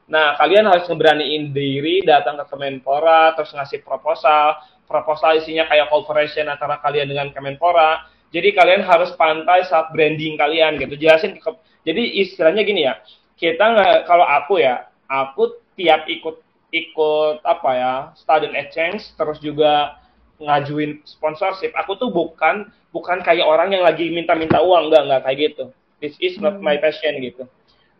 nah 0.09 0.41
kalian 0.41 0.65
harus 0.65 0.89
ngeberaniin 0.89 1.53
diri 1.53 2.01
datang 2.01 2.41
ke 2.41 2.45
Kemenpora 2.49 3.37
terus 3.37 3.53
ngasih 3.53 3.85
proposal 3.85 4.57
proposal 4.89 5.37
isinya 5.37 5.69
kayak 5.69 5.93
cooperation 5.93 6.49
antara 6.49 6.81
kalian 6.81 7.13
dengan 7.13 7.29
Kemenpora. 7.31 8.09
Jadi 8.33 8.53
kalian 8.53 8.85
harus 8.85 9.13
pantai 9.17 9.65
saat 9.65 9.93
branding 9.93 10.37
kalian 10.37 10.77
gitu. 10.81 10.97
Jelasin 10.97 11.37
ke, 11.37 11.51
jadi 11.85 12.03
istilahnya 12.25 12.65
gini 12.65 12.85
ya 12.85 13.01
kita 13.39 13.63
nggak 13.63 14.05
kalau 14.05 14.27
aku 14.27 14.61
ya 14.61 14.91
aku 15.09 15.63
tiap 15.79 16.05
ikut 16.11 16.43
ikut 16.75 17.41
apa 17.47 17.71
ya 17.73 17.95
student 18.19 18.53
exchange 18.53 19.15
terus 19.17 19.41
juga 19.41 19.97
ngajuin 20.43 21.01
sponsorship 21.09 21.73
aku 21.73 21.97
tuh 21.97 22.13
bukan 22.13 22.69
bukan 22.93 23.21
kayak 23.23 23.47
orang 23.47 23.73
yang 23.73 23.85
lagi 23.85 24.11
minta-minta 24.11 24.61
uang. 24.61 24.91
Enggak 24.91 25.03
enggak 25.07 25.23
kayak 25.25 25.39
gitu. 25.39 25.65
This 25.99 26.15
is 26.23 26.39
not 26.39 26.59
my 26.63 26.79
hmm. 26.79 26.83
passion 26.85 27.15
gitu. 27.23 27.45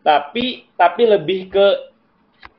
Tapi 0.03 0.69
tapi 0.79 1.03
lebih 1.07 1.51
ke 1.51 1.67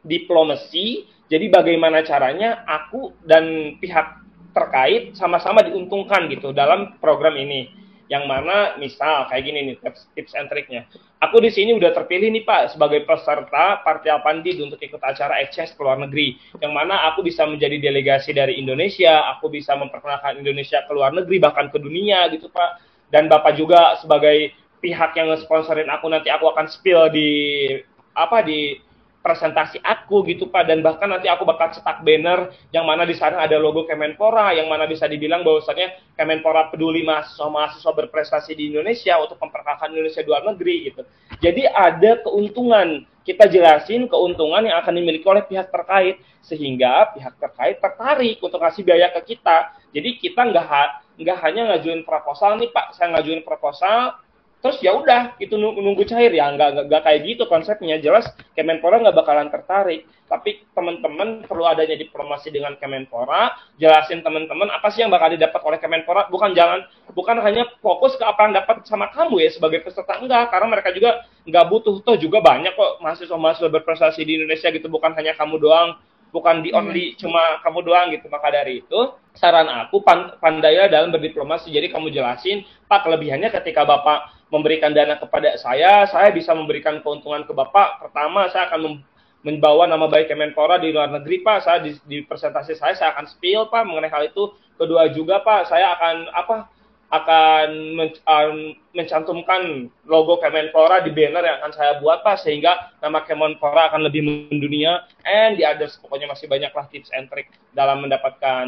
diplomasi 0.04 1.08
jadi 1.30 1.46
bagaimana 1.46 2.02
caranya 2.02 2.66
aku 2.66 3.14
dan 3.22 3.78
pihak 3.78 4.18
terkait 4.50 5.14
sama-sama 5.14 5.62
diuntungkan 5.62 6.26
gitu 6.26 6.50
dalam 6.50 6.98
program 6.98 7.38
ini 7.38 7.70
yang 8.10 8.26
mana 8.26 8.74
misal 8.82 9.30
kayak 9.30 9.46
gini 9.46 9.58
nih 9.70 9.76
tips, 9.78 10.10
tips 10.18 10.34
and 10.34 10.50
triknya. 10.50 10.82
Aku 11.22 11.38
di 11.38 11.46
sini 11.46 11.70
udah 11.78 11.94
terpilih 11.94 12.26
nih 12.34 12.42
Pak 12.42 12.74
sebagai 12.74 13.06
peserta 13.06 13.78
Partai 13.86 14.18
Pandit 14.18 14.58
untuk 14.58 14.82
ikut 14.82 14.98
acara 14.98 15.38
exchange 15.38 15.78
ke 15.78 15.80
luar 15.86 16.02
negeri. 16.02 16.34
Yang 16.58 16.72
mana 16.74 17.06
aku 17.06 17.22
bisa 17.22 17.46
menjadi 17.46 17.78
delegasi 17.78 18.34
dari 18.34 18.58
Indonesia, 18.58 19.30
aku 19.30 19.46
bisa 19.46 19.78
memperkenalkan 19.78 20.42
Indonesia 20.42 20.82
ke 20.82 20.90
luar 20.90 21.14
negeri 21.14 21.38
bahkan 21.38 21.70
ke 21.70 21.78
dunia 21.78 22.26
gitu 22.34 22.50
Pak. 22.50 22.90
dan 23.10 23.26
bapak 23.26 23.58
juga 23.58 23.98
sebagai 23.98 24.54
pihak 24.78 25.18
yang 25.18 25.34
sponsorin 25.42 25.90
aku 25.90 26.06
nanti 26.06 26.30
aku 26.30 26.46
akan 26.46 26.70
spill 26.70 27.10
di 27.10 27.66
apa 28.14 28.38
di 28.46 28.78
presentasi 29.20 29.84
aku 29.84 30.24
gitu 30.24 30.48
Pak 30.48 30.64
dan 30.64 30.80
bahkan 30.80 31.04
nanti 31.04 31.28
aku 31.28 31.44
bakal 31.44 31.68
cetak 31.68 32.00
banner 32.00 32.48
yang 32.72 32.88
mana 32.88 33.04
di 33.04 33.12
sana 33.12 33.44
ada 33.44 33.60
logo 33.60 33.84
Kemenpora 33.84 34.56
yang 34.56 34.64
mana 34.64 34.88
bisa 34.88 35.04
dibilang 35.04 35.44
bahwasannya 35.44 36.16
Kemenpora 36.16 36.72
peduli 36.72 37.04
mahasiswa-mahasiswa 37.04 37.92
berprestasi 37.92 38.56
di 38.56 38.72
Indonesia 38.72 39.20
untuk 39.20 39.36
memperkenalkan 39.36 39.92
Indonesia 39.92 40.24
di 40.24 40.28
luar 40.28 40.44
negeri 40.48 40.74
gitu. 40.88 41.02
Jadi 41.36 41.68
ada 41.68 42.24
keuntungan 42.24 43.04
kita 43.20 43.44
jelasin 43.52 44.08
keuntungan 44.08 44.64
yang 44.64 44.80
akan 44.80 44.96
dimiliki 44.96 45.28
oleh 45.28 45.44
pihak 45.44 45.68
terkait 45.68 46.24
sehingga 46.40 47.12
pihak 47.12 47.36
terkait 47.36 47.76
tertarik 47.76 48.40
untuk 48.40 48.56
kasih 48.56 48.82
biaya 48.88 49.12
ke 49.12 49.36
kita. 49.36 49.76
Jadi 49.92 50.16
kita 50.16 50.48
nggak 50.48 51.20
nggak 51.20 51.38
hanya 51.44 51.76
ngajuin 51.76 52.08
proposal 52.08 52.56
nih 52.56 52.72
Pak, 52.72 52.96
saya 52.96 53.12
ngajuin 53.12 53.44
proposal 53.44 54.16
terus 54.60 54.76
ya 54.84 54.92
udah 54.92 55.36
itu 55.40 55.56
nunggu, 55.56 56.04
cair. 56.06 56.32
Ya 56.32 56.52
nggak 56.52 56.88
nggak 56.88 57.02
kayak 57.02 57.20
gitu 57.26 57.44
konsepnya. 57.48 57.96
Jelas 57.98 58.28
Kemenpora 58.56 59.00
nggak 59.00 59.16
bakalan 59.16 59.48
tertarik. 59.48 60.04
Tapi 60.30 60.62
teman-teman 60.72 61.42
perlu 61.42 61.66
adanya 61.66 61.98
diplomasi 61.98 62.54
dengan 62.54 62.78
Kemenpora. 62.78 63.50
Jelasin 63.80 64.22
teman-teman 64.22 64.70
apa 64.70 64.86
sih 64.94 65.02
yang 65.02 65.10
bakal 65.10 65.32
didapat 65.34 65.60
oleh 65.64 65.78
Kemenpora? 65.82 66.30
Bukan 66.30 66.54
jangan 66.54 66.86
bukan 67.10 67.42
hanya 67.42 67.66
fokus 67.82 68.14
ke 68.14 68.22
apa 68.22 68.46
yang 68.46 68.54
dapat 68.54 68.86
sama 68.86 69.10
kamu 69.10 69.42
ya 69.42 69.50
sebagai 69.50 69.82
peserta. 69.82 70.22
Enggak 70.22 70.54
karena 70.54 70.66
mereka 70.70 70.94
juga 70.94 71.26
nggak 71.48 71.66
butuh. 71.66 71.94
Toh 72.06 72.16
juga 72.20 72.38
banyak 72.38 72.76
kok 72.76 73.02
mahasiswa-mahasiswa 73.02 73.68
berprestasi 73.74 74.22
di 74.22 74.38
Indonesia 74.38 74.70
gitu. 74.70 74.86
Bukan 74.86 75.16
hanya 75.18 75.34
kamu 75.34 75.58
doang 75.58 75.98
bukan 76.30 76.62
di 76.64 76.70
only 76.74 77.14
hmm. 77.14 77.26
cuma 77.26 77.62
kamu 77.62 77.86
doang 77.86 78.06
gitu 78.14 78.26
maka 78.30 78.50
dari 78.50 78.82
itu 78.82 79.00
saran 79.34 79.66
aku 79.66 80.02
pandailah 80.38 80.90
dalam 80.90 81.14
berdiplomasi 81.14 81.70
jadi 81.70 81.90
kamu 81.90 82.10
jelasin 82.10 82.66
pak 82.90 83.06
kelebihannya 83.06 83.50
ketika 83.50 83.86
bapak 83.86 84.30
memberikan 84.50 84.90
dana 84.90 85.18
kepada 85.18 85.54
saya 85.58 86.06
saya 86.10 86.34
bisa 86.34 86.50
memberikan 86.54 86.98
keuntungan 87.02 87.46
ke 87.46 87.52
bapak 87.54 88.02
pertama 88.02 88.50
saya 88.50 88.66
akan 88.70 89.02
membawa 89.40 89.88
nama 89.88 90.04
baik 90.04 90.28
Kemenpora 90.28 90.76
di 90.76 90.92
luar 90.92 91.08
negeri 91.08 91.40
Pak. 91.40 91.64
Saya 91.64 91.78
di, 91.80 91.96
di 92.04 92.20
presentasi 92.20 92.76
saya 92.76 92.92
saya 92.92 93.16
akan 93.16 93.24
spill 93.24 93.72
Pak 93.72 93.88
mengenai 93.88 94.12
hal 94.12 94.28
itu. 94.28 94.52
Kedua 94.76 95.08
juga 95.12 95.40
Pak, 95.40 95.68
saya 95.68 95.96
akan 95.96 96.28
apa 96.32 96.68
akan 97.10 97.68
men, 97.98 98.10
um, 98.22 98.78
mencantumkan 98.94 99.90
logo 100.06 100.38
Kemenpora 100.38 101.02
di 101.02 101.10
banner 101.10 101.42
yang 101.42 101.58
akan 101.58 101.72
saya 101.74 101.92
buat 101.98 102.22
Pak 102.22 102.46
sehingga 102.46 102.94
nama 103.02 103.26
Kemenpora 103.26 103.90
akan 103.90 104.06
lebih 104.06 104.22
mendunia 104.22 105.10
and 105.26 105.58
di 105.58 105.66
others 105.66 105.98
pokoknya 105.98 106.30
masih 106.30 106.46
banyaklah 106.46 106.86
tips 106.86 107.10
and 107.10 107.26
trick 107.26 107.50
dalam 107.74 108.06
mendapatkan 108.06 108.66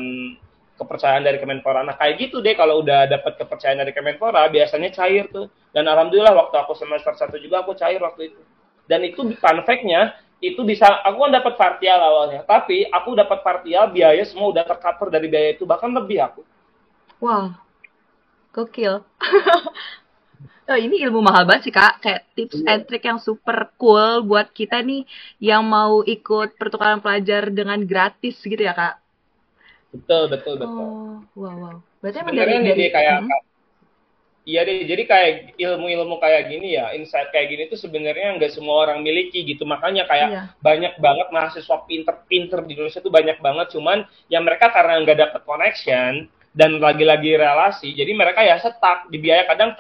kepercayaan 0.74 1.22
dari 1.22 1.38
Kemenpora. 1.38 1.87
Nah 1.87 1.94
kayak 1.94 2.18
gitu 2.18 2.42
deh 2.42 2.59
kalau 2.59 2.83
udah 2.83 3.07
dapat 3.07 3.38
kepercayaan 3.38 3.78
dari 3.78 3.94
Kemenpora 3.94 4.50
biasanya 4.50 4.90
cair 4.90 5.31
tuh. 5.31 5.46
Dan 5.70 5.87
alhamdulillah 5.87 6.35
waktu 6.35 6.59
aku 6.59 6.74
semester 6.74 7.14
satu 7.14 7.38
juga 7.38 7.62
aku 7.62 7.78
cair 7.78 8.02
waktu 8.02 8.35
itu. 8.35 8.42
Dan 8.90 9.07
itu 9.07 9.22
fun 9.38 9.62
fact-nya 9.62 10.18
itu 10.42 10.59
bisa 10.66 10.90
aku 11.07 11.22
kan 11.22 11.33
dapat 11.38 11.55
partial 11.55 12.02
awalnya, 12.02 12.42
tapi 12.42 12.83
aku 12.90 13.14
dapat 13.14 13.46
partial 13.46 13.94
biaya 13.94 14.26
semua 14.26 14.50
udah 14.50 14.66
tercover 14.66 15.14
dari 15.14 15.31
biaya 15.31 15.55
itu 15.55 15.62
bahkan 15.62 15.94
lebih 15.94 16.18
aku. 16.18 16.42
Wow. 17.22 17.55
Gokil. 18.52 19.00
oh, 20.70 20.78
ini 20.78 21.00
ilmu 21.08 21.24
mahal 21.24 21.48
banget 21.48 21.68
sih 21.68 21.74
kak, 21.74 22.04
kayak 22.04 22.22
tips 22.36 22.60
iya. 22.60 22.76
and 22.76 22.82
trick 22.84 23.04
yang 23.04 23.18
super 23.18 23.72
cool 23.80 24.22
buat 24.22 24.52
kita 24.52 24.84
nih 24.84 25.08
yang 25.40 25.64
mau 25.64 26.04
ikut 26.04 26.60
pertukaran 26.60 27.00
pelajar 27.00 27.48
dengan 27.48 27.80
gratis 27.82 28.36
gitu 28.44 28.60
ya 28.60 28.76
kak. 28.76 29.00
Betul 29.92 30.32
betul 30.32 30.54
betul. 30.60 30.84
Oh, 30.84 31.16
wow 31.36 31.54
wow. 31.56 31.76
Berarti 32.00 32.18
emang 32.24 32.36
dari, 32.36 32.52
dari 32.60 32.88
kayak 32.88 33.18
hmm? 33.24 33.50
Iya 34.42 34.66
deh, 34.66 34.90
jadi 34.90 35.06
kayak 35.06 35.54
ilmu-ilmu 35.54 36.18
kayak 36.18 36.50
gini 36.50 36.74
ya, 36.74 36.90
insight 36.98 37.30
kayak 37.30 37.46
gini 37.46 37.70
tuh 37.70 37.78
sebenarnya 37.78 38.42
nggak 38.42 38.50
semua 38.50 38.82
orang 38.82 38.98
miliki 38.98 39.46
gitu. 39.46 39.62
Makanya 39.62 40.02
kayak 40.10 40.28
iya. 40.34 40.42
banyak 40.58 40.98
banget 40.98 41.30
mahasiswa 41.30 41.86
pinter-pinter 41.86 42.66
di 42.66 42.74
Indonesia 42.74 42.98
tuh 42.98 43.14
banyak 43.14 43.38
banget. 43.38 43.70
Cuman 43.78 44.02
yang 44.26 44.42
mereka 44.42 44.74
karena 44.74 44.98
nggak 44.98 45.14
dapet 45.14 45.42
connection, 45.46 46.26
dan 46.52 46.76
lagi-lagi 46.78 47.36
relasi 47.36 47.92
jadi 47.96 48.12
mereka 48.12 48.44
ya 48.44 48.60
setak 48.60 49.08
di 49.08 49.18
biaya 49.20 49.48
kadang 49.48 49.76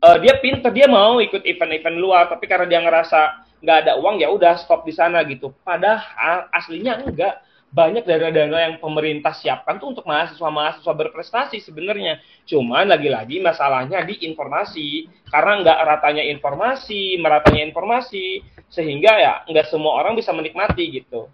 uh, 0.00 0.16
dia 0.20 0.40
pinter 0.40 0.72
dia 0.72 0.88
mau 0.88 1.20
ikut 1.20 1.44
event-event 1.44 1.96
luar 1.96 2.28
tapi 2.28 2.48
karena 2.48 2.66
dia 2.68 2.80
ngerasa 2.80 3.20
nggak 3.60 3.78
ada 3.84 3.92
uang 4.00 4.20
ya 4.20 4.28
udah 4.32 4.56
stop 4.60 4.84
di 4.84 4.92
sana 4.92 5.24
gitu 5.24 5.52
padahal 5.64 6.48
aslinya 6.52 7.04
enggak 7.04 7.40
banyak 7.66 8.08
dana-dana 8.08 8.56
yang 8.62 8.74
pemerintah 8.80 9.36
siapkan 9.36 9.76
tuh 9.76 9.92
untuk 9.92 10.08
mahasiswa-mahasiswa 10.08 10.92
berprestasi 10.96 11.60
sebenarnya. 11.60 12.22
Cuman 12.48 12.88
lagi-lagi 12.88 13.42
masalahnya 13.42 14.00
di 14.06 14.22
informasi. 14.24 15.10
Karena 15.28 15.60
nggak 15.60 15.78
ratanya 15.84 16.24
informasi, 16.24 17.20
meratanya 17.20 17.66
informasi, 17.68 18.40
sehingga 18.70 19.12
ya 19.18 19.34
nggak 19.44 19.66
semua 19.68 19.98
orang 20.00 20.16
bisa 20.16 20.32
menikmati 20.32 20.88
gitu 20.88 21.28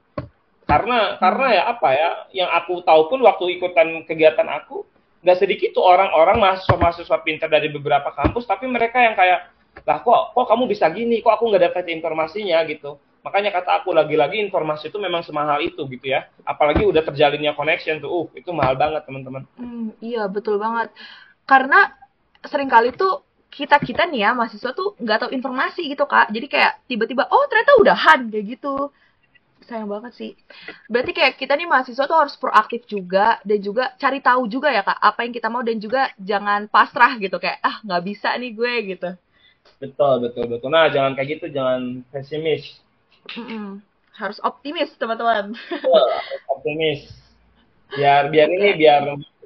karena 0.73 0.99
karena 1.21 1.47
ya 1.53 1.63
apa 1.69 1.89
ya 1.93 2.11
yang 2.33 2.51
aku 2.57 2.81
tahu 2.81 3.13
pun 3.13 3.21
waktu 3.21 3.61
ikutan 3.61 4.09
kegiatan 4.09 4.49
aku 4.49 4.89
nggak 5.21 5.39
sedikit 5.39 5.77
tuh 5.77 5.85
orang-orang 5.85 6.41
mahasiswa-mahasiswa 6.41 7.19
pintar 7.23 7.53
dari 7.53 7.69
beberapa 7.69 8.11
kampus 8.11 8.49
tapi 8.49 8.67
mereka 8.67 8.99
yang 9.05 9.15
kayak 9.15 9.53
lah 9.83 9.99
kok 10.05 10.37
kok 10.37 10.47
kamu 10.47 10.69
bisa 10.69 10.87
gini? 10.93 11.25
Kok 11.25 11.33
aku 11.41 11.45
nggak 11.51 11.73
dapat 11.73 11.85
informasinya? 11.91 12.61
gitu. 12.69 13.01
Makanya 13.23 13.55
kata 13.55 13.83
aku 13.83 13.95
lagi-lagi 13.95 14.43
informasi 14.43 14.91
itu 14.91 14.99
memang 14.99 15.23
semahal 15.23 15.63
itu 15.63 15.79
gitu 15.89 16.11
ya. 16.11 16.27
Apalagi 16.43 16.83
udah 16.83 17.03
terjalinnya 17.07 17.55
connection 17.55 18.03
tuh 18.03 18.11
uh 18.11 18.27
itu 18.35 18.51
mahal 18.51 18.75
banget 18.75 19.07
teman-teman. 19.07 19.47
Hmm, 19.59 19.95
iya 20.03 20.27
betul 20.27 20.59
banget. 20.59 20.91
Karena 21.47 21.95
sering 22.43 22.67
kali 22.67 22.91
tuh 22.95 23.23
kita 23.53 23.79
kita 23.79 24.09
nih 24.11 24.27
ya 24.27 24.31
mahasiswa 24.35 24.75
tuh 24.75 24.99
nggak 24.99 25.19
tahu 25.23 25.31
informasi 25.35 25.87
gitu 25.87 26.05
kak. 26.07 26.35
Jadi 26.35 26.47
kayak 26.51 26.73
tiba-tiba 26.91 27.31
oh 27.31 27.47
ternyata 27.47 27.73
udahan 27.79 28.21
kayak 28.29 28.59
gitu 28.59 28.91
sayang 29.65 29.91
banget 29.91 30.13
sih. 30.15 30.31
Berarti 30.87 31.13
kayak 31.15 31.35
kita 31.39 31.57
nih 31.57 31.69
mahasiswa 31.69 32.05
tuh 32.05 32.19
harus 32.19 32.35
proaktif 32.39 32.85
juga 32.87 33.39
dan 33.43 33.59
juga 33.63 33.95
cari 33.97 34.19
tahu 34.23 34.47
juga 34.51 34.69
ya 34.71 34.83
kak 34.83 34.99
apa 34.99 35.21
yang 35.25 35.33
kita 35.35 35.49
mau 35.49 35.63
dan 35.63 35.79
juga 35.79 36.11
jangan 36.19 36.67
pasrah 36.69 37.17
gitu 37.19 37.37
kayak 37.39 37.59
ah 37.63 37.81
nggak 37.83 38.03
bisa 38.03 38.35
nih 38.37 38.53
gue 38.53 38.73
gitu. 38.97 39.11
Betul 39.79 40.15
betul 40.27 40.45
betul. 40.51 40.69
Nah 40.71 40.91
jangan 40.91 41.15
kayak 41.15 41.39
gitu 41.39 41.47
jangan 41.51 42.07
pesimis. 42.11 42.83
Mm 43.39 43.45
-mm. 43.47 43.67
Harus 44.19 44.39
optimis 44.43 44.93
teman-teman. 44.99 45.57
optimis. 46.53 47.09
Biar 47.93 48.29
biar 48.33 48.49
ini 48.49 48.77
biar 48.77 49.03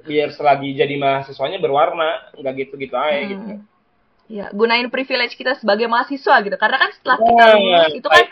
biar 0.07 0.29
selagi 0.31 0.71
jadi 0.71 0.95
mahasiswanya 0.95 1.59
berwarna 1.59 2.31
nggak 2.39 2.53
gitu-gitu 2.63 2.95
aja 2.95 3.19
hmm. 3.19 3.29
gitu. 3.29 3.53
Ya, 4.27 4.51
gunain 4.51 4.91
privilege 4.91 5.39
kita 5.39 5.55
sebagai 5.55 5.87
mahasiswa 5.87 6.35
gitu. 6.43 6.57
Karena 6.59 6.77
kan 6.83 6.91
setelah 6.99 7.17
kita 7.23 7.43
nah, 7.47 7.55
lulus 7.55 7.93
itu 7.95 8.07
kan 8.07 8.25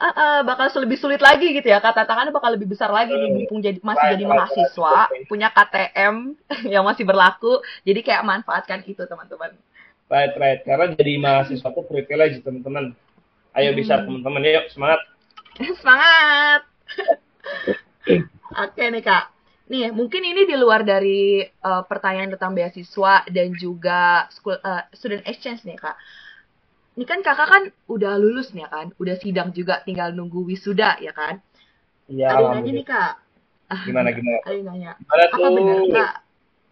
uh, 0.00 0.14
uh, 0.16 0.38
bakal 0.42 0.66
lebih 0.80 0.96
sulit 0.96 1.20
lagi 1.20 1.52
gitu 1.52 1.68
ya 1.68 1.78
kata 1.78 2.08
tangannya 2.08 2.32
bakal 2.32 2.56
lebih 2.56 2.66
besar 2.72 2.88
lagi 2.88 3.12
nih 3.12 3.30
mumpung 3.30 3.60
jadi 3.60 3.78
masih 3.84 4.16
jadi 4.16 4.24
mahasiswa 4.24 4.96
punya 5.28 5.48
KTM 5.52 6.14
yang 6.74 6.82
masih 6.82 7.04
berlaku 7.04 7.60
jadi 7.84 8.00
kayak 8.00 8.24
manfaatkan 8.24 8.80
itu 8.88 9.04
teman-teman. 9.04 9.54
Right 10.10 10.34
right 10.40 10.60
karena 10.64 10.96
jadi 10.96 11.12
mahasiswa 11.20 11.68
tuh 11.70 11.84
privilege 11.86 12.40
teman-teman. 12.42 12.96
Ayo 13.54 13.70
hmm. 13.70 13.78
bisa 13.78 14.00
teman-teman. 14.02 14.40
Yuk 14.42 14.66
semangat. 14.72 15.00
Semangat! 15.80 16.62
Oke 18.64 18.82
nih 18.88 19.04
kak. 19.04 19.24
Nih 19.70 19.92
mungkin 19.94 20.24
ini 20.24 20.48
di 20.48 20.56
luar 20.58 20.82
dari 20.82 21.44
uh, 21.44 21.84
pertanyaan 21.86 22.34
tentang 22.34 22.56
beasiswa 22.56 23.28
dan 23.28 23.54
juga 23.54 24.26
school 24.34 24.58
uh, 24.58 24.82
student 24.96 25.22
exchange 25.28 25.62
nih 25.62 25.78
kak 25.78 25.94
ini 26.98 27.04
kan 27.06 27.22
kakak 27.22 27.48
kan 27.48 27.62
udah 27.86 28.18
lulus 28.18 28.50
nih 28.50 28.66
ya 28.66 28.68
kan, 28.70 28.86
udah 28.98 29.16
sidang 29.22 29.54
juga, 29.54 29.80
tinggal 29.86 30.10
nunggu 30.10 30.42
wisuda 30.42 30.98
ya 30.98 31.14
kan? 31.14 31.38
Iya. 32.10 32.26
Ada 32.34 32.44
nanya 32.58 32.72
nih 32.74 32.86
kak. 32.86 33.12
Gimana 33.86 34.08
gimana? 34.10 34.38
Ada 34.42 34.58
nanya. 34.66 34.92
Gimana 34.98 35.22
apa 35.30 35.48
benar 35.54 35.78
kak? 35.86 36.14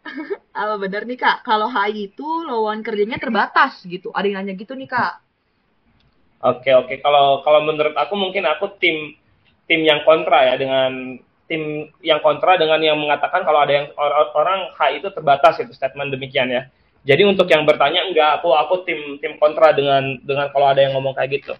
apa 0.67 0.75
benar 0.83 1.03
nih 1.07 1.19
kak? 1.19 1.37
Kalau 1.47 1.69
HI 1.71 2.11
itu 2.11 2.27
lowongan 2.27 2.83
kerjanya 2.83 3.19
terbatas 3.23 3.79
gitu. 3.87 4.11
Ada 4.11 4.27
yang 4.27 4.43
nanya 4.43 4.55
gitu 4.59 4.75
nih 4.75 4.91
kak. 4.91 5.23
Oke 6.43 6.75
oke. 6.75 6.99
Kalau 6.99 7.47
kalau 7.47 7.61
menurut 7.63 7.95
aku 7.95 8.15
mungkin 8.19 8.43
aku 8.51 8.75
tim 8.83 9.15
tim 9.71 9.81
yang 9.87 10.03
kontra 10.03 10.51
ya 10.51 10.55
dengan 10.59 11.23
tim 11.47 11.89
yang 12.03 12.19
kontra 12.19 12.59
dengan 12.59 12.83
yang 12.83 12.99
mengatakan 12.99 13.47
kalau 13.47 13.63
ada 13.63 13.73
yang 13.73 13.87
orang 14.35 14.75
HI 14.75 14.99
itu 14.99 15.09
terbatas 15.15 15.63
itu 15.63 15.71
statement 15.71 16.11
demikian 16.11 16.51
ya. 16.51 16.67
Jadi 17.07 17.23
untuk 17.25 17.47
yang 17.51 17.63
bertanya 17.65 18.07
enggak, 18.07 18.43
aku 18.43 18.55
aku 18.55 18.75
tim 18.87 19.21
tim 19.23 19.39
kontra 19.39 19.71
dengan 19.75 20.19
dengan 20.23 20.51
kalau 20.51 20.67
ada 20.71 20.83
yang 20.83 20.99
ngomong 20.99 21.15
kayak 21.15 21.43
gitu. 21.43 21.55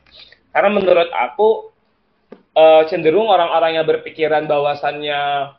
Karena 0.51 0.71
menurut 0.75 1.09
aku 1.15 1.71
uh, 2.59 2.83
cenderung 2.91 3.31
orang-orang 3.31 3.79
yang 3.79 3.87
berpikiran 3.87 4.51
bahwasannya 4.51 5.55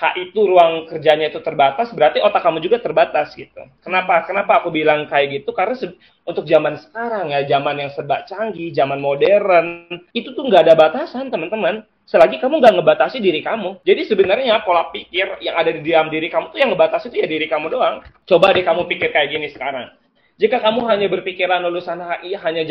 hak 0.00 0.14
itu 0.16 0.40
ruang 0.48 0.88
kerjanya 0.88 1.28
itu 1.28 1.44
terbatas, 1.44 1.92
berarti 1.92 2.24
otak 2.24 2.40
kamu 2.40 2.64
juga 2.64 2.80
terbatas 2.80 3.36
gitu. 3.36 3.60
Kenapa? 3.84 4.24
Kenapa 4.24 4.64
aku 4.64 4.72
bilang 4.72 5.04
kayak 5.04 5.44
gitu? 5.44 5.52
Karena 5.52 5.76
untuk 6.24 6.48
zaman 6.48 6.80
sekarang 6.80 7.36
ya, 7.36 7.44
zaman 7.44 7.84
yang 7.84 7.90
serba 7.92 8.24
canggih, 8.24 8.72
zaman 8.72 8.96
modern, 8.96 9.84
itu 10.16 10.32
tuh 10.32 10.48
nggak 10.48 10.64
ada 10.64 10.74
batasan 10.78 11.28
teman-teman 11.28 11.84
selagi 12.08 12.42
kamu 12.42 12.58
nggak 12.58 12.74
ngebatasi 12.80 13.22
diri 13.22 13.40
kamu. 13.40 13.80
Jadi 13.86 14.02
sebenarnya 14.08 14.60
pola 14.66 14.90
pikir 14.90 15.40
yang 15.44 15.54
ada 15.56 15.70
di 15.70 15.80
dalam 15.84 16.10
diri 16.10 16.26
kamu 16.26 16.50
tuh 16.50 16.58
yang 16.58 16.70
ngebatasi 16.74 17.12
itu 17.12 17.16
ya 17.22 17.28
diri 17.30 17.46
kamu 17.46 17.70
doang. 17.70 18.02
Coba 18.26 18.50
deh 18.50 18.64
kamu 18.66 18.88
pikir 18.90 19.14
kayak 19.14 19.30
gini 19.30 19.48
sekarang. 19.52 19.94
Jika 20.40 20.56
kamu 20.56 20.88
hanya 20.88 21.06
berpikiran 21.12 21.60
lulusan 21.68 22.00
HI 22.00 22.32
hanya 22.40 22.64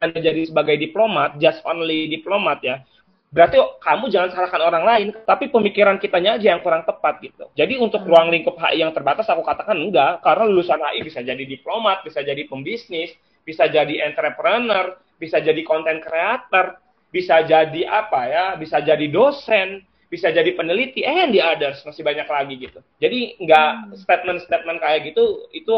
hanya 0.00 0.18
jadi 0.18 0.48
sebagai 0.48 0.80
diplomat, 0.80 1.36
just 1.36 1.60
only 1.68 2.08
diplomat 2.08 2.64
ya, 2.64 2.80
berarti 3.28 3.60
kamu 3.84 4.08
jangan 4.08 4.32
salahkan 4.32 4.64
orang 4.64 4.84
lain, 4.88 5.08
tapi 5.28 5.52
pemikiran 5.52 6.00
kitanya 6.00 6.40
aja 6.40 6.56
yang 6.56 6.64
kurang 6.64 6.88
tepat 6.88 7.20
gitu. 7.20 7.52
Jadi 7.52 7.76
untuk 7.76 8.08
ruang 8.08 8.32
lingkup 8.32 8.56
HI 8.56 8.80
yang 8.80 8.96
terbatas 8.96 9.28
aku 9.28 9.44
katakan 9.44 9.76
enggak, 9.76 10.24
karena 10.24 10.48
lulusan 10.48 10.80
HI 10.80 11.04
bisa 11.04 11.20
jadi 11.20 11.44
diplomat, 11.44 12.00
bisa 12.00 12.24
jadi 12.24 12.48
pembisnis, 12.48 13.12
bisa 13.44 13.68
jadi 13.68 14.08
entrepreneur, 14.08 14.96
bisa 15.20 15.38
jadi 15.38 15.60
content 15.68 16.00
creator, 16.00 16.81
bisa 17.12 17.44
jadi 17.44 17.80
apa 17.86 18.20
ya, 18.26 18.44
bisa 18.56 18.80
jadi 18.80 19.06
dosen, 19.12 19.84
bisa 20.08 20.32
jadi 20.32 20.48
peneliti, 20.56 21.04
eh 21.04 21.28
di 21.28 21.38
others 21.38 21.84
masih 21.84 22.00
banyak 22.00 22.24
lagi 22.24 22.54
gitu. 22.56 22.80
Jadi 22.98 23.36
nggak 23.36 23.96
statement-statement 24.00 24.78
kayak 24.80 25.12
gitu 25.12 25.46
itu 25.52 25.76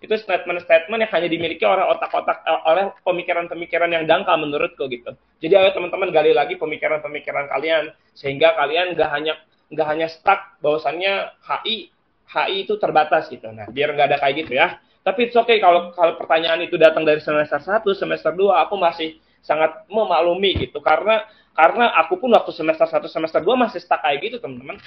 itu 0.00 0.14
statement-statement 0.16 1.04
yang 1.04 1.12
hanya 1.12 1.28
dimiliki 1.28 1.64
oleh 1.68 1.84
otak-otak 1.84 2.40
eh, 2.48 2.60
oleh 2.64 2.84
pemikiran-pemikiran 3.04 3.92
yang 3.92 4.04
dangkal 4.08 4.40
menurutku 4.40 4.88
gitu. 4.88 5.12
Jadi 5.44 5.54
ayo 5.60 5.70
teman-teman 5.76 6.08
gali 6.08 6.32
lagi 6.32 6.56
pemikiran-pemikiran 6.56 7.52
kalian 7.52 7.92
sehingga 8.16 8.56
kalian 8.56 8.96
nggak 8.96 9.10
hanya 9.12 9.36
nggak 9.68 9.86
hanya 9.86 10.08
stuck 10.08 10.56
bahwasannya 10.64 11.36
HI 11.44 11.92
HI 12.32 12.64
itu 12.64 12.80
terbatas 12.80 13.28
gitu. 13.28 13.52
Nah, 13.52 13.68
biar 13.68 13.92
nggak 13.92 14.08
ada 14.12 14.18
kayak 14.20 14.34
gitu 14.46 14.56
ya. 14.56 14.80
Tapi 15.00 15.28
it's 15.28 15.36
okay 15.36 15.60
kalau 15.60 15.92
kalau 15.96 16.16
pertanyaan 16.20 16.60
itu 16.64 16.76
datang 16.76 17.04
dari 17.04 17.20
semester 17.24 17.60
1, 17.60 17.84
semester 17.96 18.32
2 18.36 18.64
aku 18.68 18.76
masih 18.76 19.16
sangat 19.44 19.84
memaklumi 19.88 20.56
gitu. 20.68 20.80
Karena 20.80 21.24
karena 21.56 21.92
aku 22.00 22.16
pun 22.16 22.30
waktu 22.32 22.52
semester 22.54 22.86
1 22.86 23.04
semester 23.10 23.40
2 23.42 23.52
masih 23.58 23.80
stuck 23.82 24.00
kayak 24.00 24.18
gitu 24.24 24.36
teman-teman. 24.40 24.80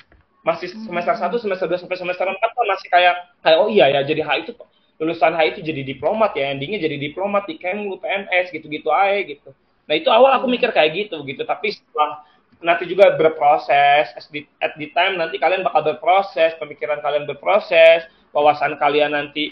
Masih 0.44 0.72
semester 0.74 1.16
1 1.16 1.30
semester 1.40 1.68
2 1.70 1.82
sampai 1.84 1.98
semester 2.00 2.26
4 2.26 2.36
kan 2.40 2.66
masih 2.68 2.88
kayak 2.90 3.16
kayak 3.46 3.58
oh 3.60 3.70
iya 3.70 3.92
ya 3.94 4.02
jadi 4.04 4.22
HI 4.26 4.50
itu 4.50 4.54
lulusan 5.02 5.34
HI 5.36 5.58
itu 5.58 5.62
jadi 5.66 5.82
diplomat 5.84 6.32
ya 6.38 6.54
endingnya 6.54 6.80
jadi 6.80 6.98
diplomat 7.00 7.50
di 7.50 7.58
Kemlu 7.60 8.00
PNS 8.00 8.54
gitu-gitu 8.54 8.90
aja 8.94 9.20
gitu. 9.26 9.50
Nah 9.90 9.94
itu 10.00 10.08
awal 10.08 10.36
aku 10.40 10.48
mikir 10.48 10.72
kayak 10.72 10.96
gitu 10.96 11.24
gitu. 11.28 11.44
Tapi 11.44 11.76
setelah 11.76 12.24
nanti 12.64 12.88
juga 12.88 13.12
berproses 13.20 14.08
at 14.16 14.24
the, 14.32 14.48
at 14.64 14.74
the 14.80 14.88
time 14.96 15.20
nanti 15.20 15.36
kalian 15.36 15.68
bakal 15.68 15.84
berproses 15.84 16.56
pemikiran 16.58 17.04
kalian 17.04 17.28
berproses 17.28 18.08
wawasan 18.32 18.80
kalian 18.80 19.12
nanti 19.14 19.52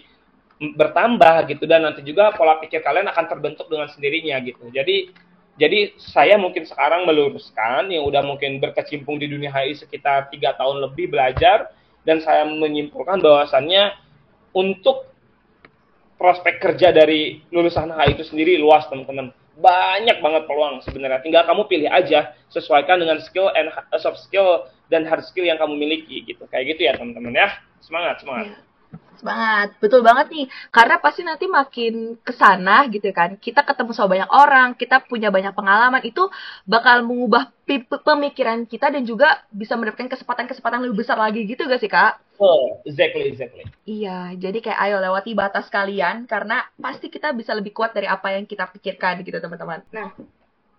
bertambah 0.61 1.49
gitu 1.49 1.65
dan 1.65 1.81
nanti 1.81 2.05
juga 2.05 2.29
pola 2.37 2.61
pikir 2.61 2.85
kalian 2.85 3.09
akan 3.09 3.25
terbentuk 3.25 3.65
dengan 3.65 3.89
sendirinya 3.89 4.37
gitu. 4.45 4.69
Jadi 4.69 5.09
jadi 5.57 5.97
saya 5.97 6.37
mungkin 6.37 6.69
sekarang 6.69 7.09
meluruskan 7.09 7.89
yang 7.89 8.05
udah 8.05 8.21
mungkin 8.21 8.61
berkecimpung 8.61 9.17
di 9.17 9.25
dunia 9.25 9.49
HI 9.49 9.73
sekitar 9.73 10.29
tiga 10.29 10.53
tahun 10.53 10.85
lebih 10.85 11.09
belajar 11.09 11.73
dan 12.05 12.21
saya 12.21 12.45
menyimpulkan 12.45 13.19
bahwasannya 13.19 13.97
untuk 14.53 15.09
prospek 16.21 16.61
kerja 16.61 16.93
dari 16.93 17.41
lulusan 17.49 17.89
HI 17.89 18.13
itu 18.13 18.23
sendiri 18.29 18.61
luas 18.61 18.85
teman-teman. 18.85 19.33
Banyak 19.57 20.21
banget 20.21 20.45
peluang 20.45 20.85
sebenarnya. 20.85 21.25
Tinggal 21.25 21.43
kamu 21.49 21.65
pilih 21.65 21.89
aja 21.89 22.37
sesuaikan 22.53 23.01
dengan 23.01 23.17
skill 23.19 23.49
and 23.57 23.73
soft 23.97 24.21
skill 24.21 24.69
dan 24.93 25.09
hard 25.09 25.25
skill 25.25 25.43
yang 25.43 25.57
kamu 25.57 25.73
miliki 25.73 26.21
gitu. 26.21 26.45
Kayak 26.53 26.77
gitu 26.77 26.81
ya 26.85 26.93
teman-teman 26.95 27.33
ya. 27.33 27.49
Semangat 27.81 28.21
semangat. 28.21 28.53
Ya 28.53 28.70
banget, 29.19 29.75
betul 29.83 29.99
banget 29.99 30.31
nih. 30.31 30.45
Karena 30.71 30.95
pasti 31.03 31.21
nanti 31.27 31.45
makin 31.51 32.15
ke 32.23 32.31
sana 32.31 32.87
gitu 32.87 33.11
kan, 33.11 33.35
kita 33.35 33.67
ketemu 33.67 33.91
sama 33.91 34.15
banyak 34.15 34.31
orang, 34.31 34.67
kita 34.79 35.03
punya 35.03 35.27
banyak 35.27 35.51
pengalaman, 35.51 35.99
itu 36.07 36.31
bakal 36.63 37.03
mengubah 37.03 37.51
pemikiran 38.07 38.63
kita 38.63 38.87
dan 38.87 39.03
juga 39.03 39.43
bisa 39.51 39.75
mendapatkan 39.75 40.07
kesempatan-kesempatan 40.07 40.79
lebih 40.87 41.03
besar 41.03 41.19
lagi 41.19 41.43
gitu 41.43 41.67
gak 41.67 41.83
sih 41.83 41.91
kak? 41.91 42.23
Oh, 42.39 42.79
exactly, 42.87 43.27
exactly. 43.27 43.67
Iya, 43.83 44.33
jadi 44.39 44.57
kayak 44.63 44.79
ayo 44.87 44.97
lewati 45.03 45.35
batas 45.35 45.67
kalian, 45.67 46.23
karena 46.25 46.63
pasti 46.79 47.11
kita 47.11 47.35
bisa 47.35 47.51
lebih 47.51 47.75
kuat 47.75 47.91
dari 47.91 48.07
apa 48.07 48.33
yang 48.33 48.47
kita 48.47 48.71
pikirkan 48.71 49.21
gitu 49.27 49.37
teman-teman. 49.43 49.83
Nah, 49.91 50.15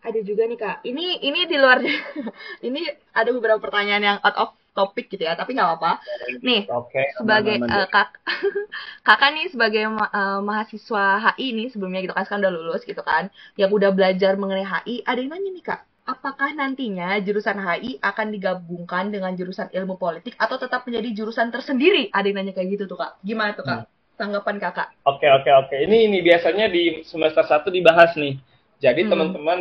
ada 0.02 0.18
juga 0.24 0.48
nih 0.48 0.58
kak, 0.58 0.76
ini 0.88 1.20
ini 1.22 1.46
di 1.46 1.56
luar, 1.60 1.78
ini 2.66 2.82
ada 3.12 3.30
beberapa 3.30 3.60
pertanyaan 3.62 4.02
yang 4.02 4.18
out 4.24 4.36
of 4.40 4.50
topik 4.72 5.12
gitu 5.12 5.22
ya 5.24 5.36
tapi 5.36 5.52
nggak 5.52 5.68
apa-apa. 5.68 5.92
Nih 6.40 6.68
okay, 6.68 7.12
sebagai 7.16 7.60
uh, 7.60 7.86
kak 7.88 8.18
kakak 9.06 9.30
nih 9.36 9.46
sebagai 9.52 9.84
uh, 9.88 10.40
mahasiswa 10.40 11.32
HI 11.32 11.46
nih 11.52 11.68
sebelumnya 11.72 12.00
gitu 12.04 12.16
kan 12.16 12.24
sekarang 12.24 12.48
udah 12.48 12.54
lulus 12.54 12.82
gitu 12.88 13.00
kan 13.04 13.28
yang 13.60 13.70
udah 13.70 13.92
belajar 13.92 14.34
mengenai 14.40 14.64
HI 14.64 15.04
ada 15.04 15.18
yang 15.20 15.30
nanya 15.32 15.50
nih 15.52 15.64
kak 15.64 15.80
apakah 16.02 16.50
nantinya 16.56 17.14
jurusan 17.22 17.62
HI 17.62 18.02
akan 18.02 18.26
digabungkan 18.34 19.14
dengan 19.14 19.32
jurusan 19.38 19.70
ilmu 19.70 20.00
politik 20.00 20.34
atau 20.34 20.58
tetap 20.58 20.82
menjadi 20.88 21.22
jurusan 21.22 21.54
tersendiri? 21.54 22.10
Ada 22.10 22.26
yang 22.26 22.36
nanya 22.42 22.52
kayak 22.56 22.68
gitu 22.74 22.84
tuh 22.90 22.98
kak. 22.98 23.22
Gimana 23.22 23.54
tuh 23.54 23.62
kak 23.62 23.86
hmm. 23.86 24.18
tanggapan 24.18 24.56
kakak? 24.58 24.88
Oke 25.06 25.22
okay, 25.22 25.30
oke 25.30 25.46
okay, 25.46 25.52
oke. 25.54 25.68
Okay. 25.70 25.78
ini 25.86 26.10
ini 26.10 26.18
biasanya 26.24 26.66
di 26.66 27.06
semester 27.06 27.46
satu 27.46 27.70
dibahas 27.70 28.18
nih. 28.18 28.34
Jadi 28.82 29.06
hmm. 29.06 29.10
teman-teman 29.14 29.58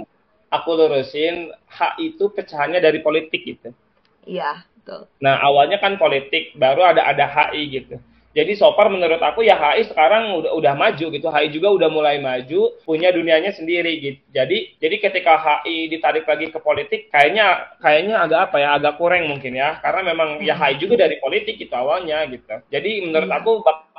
aku 0.50 0.70
lurusin 0.74 1.54
HI 1.70 2.18
itu 2.18 2.26
pecahannya 2.34 2.82
dari 2.82 3.00
politik 3.06 3.46
gitu. 3.46 3.70
Iya 4.26 4.66
Betul. 4.82 5.06
Nah 5.22 5.38
awalnya 5.46 5.78
kan 5.78 6.02
politik, 6.02 6.58
baru 6.58 6.90
ada 6.90 7.06
ada 7.06 7.30
HI 7.30 7.70
gitu. 7.70 8.02
Jadi 8.32 8.56
so 8.56 8.72
far 8.80 8.88
menurut 8.88 9.20
aku 9.20 9.44
ya 9.44 9.60
HI 9.60 9.92
sekarang 9.92 10.40
udah 10.40 10.56
udah 10.56 10.74
maju 10.74 11.06
gitu. 11.12 11.28
HI 11.28 11.52
juga 11.52 11.68
udah 11.76 11.90
mulai 11.92 12.16
maju, 12.24 12.80
punya 12.88 13.12
dunianya 13.12 13.52
sendiri 13.52 14.00
gitu. 14.00 14.24
Jadi 14.32 14.80
jadi 14.80 14.96
ketika 15.04 15.36
HI 15.36 15.92
ditarik 15.92 16.24
lagi 16.24 16.48
ke 16.48 16.60
politik 16.64 17.12
kayaknya 17.12 17.76
kayaknya 17.84 18.24
agak 18.24 18.40
apa 18.50 18.58
ya, 18.64 18.70
agak 18.80 18.96
kurang 18.96 19.28
mungkin 19.28 19.60
ya. 19.60 19.84
Karena 19.84 20.16
memang 20.16 20.40
ya 20.40 20.56
HI 20.56 20.80
juga 20.80 21.04
dari 21.04 21.20
politik 21.20 21.60
gitu 21.60 21.76
awalnya 21.76 22.24
gitu. 22.32 22.56
Jadi 22.72 23.04
menurut 23.04 23.28
hmm. 23.28 23.40
aku 23.44 23.52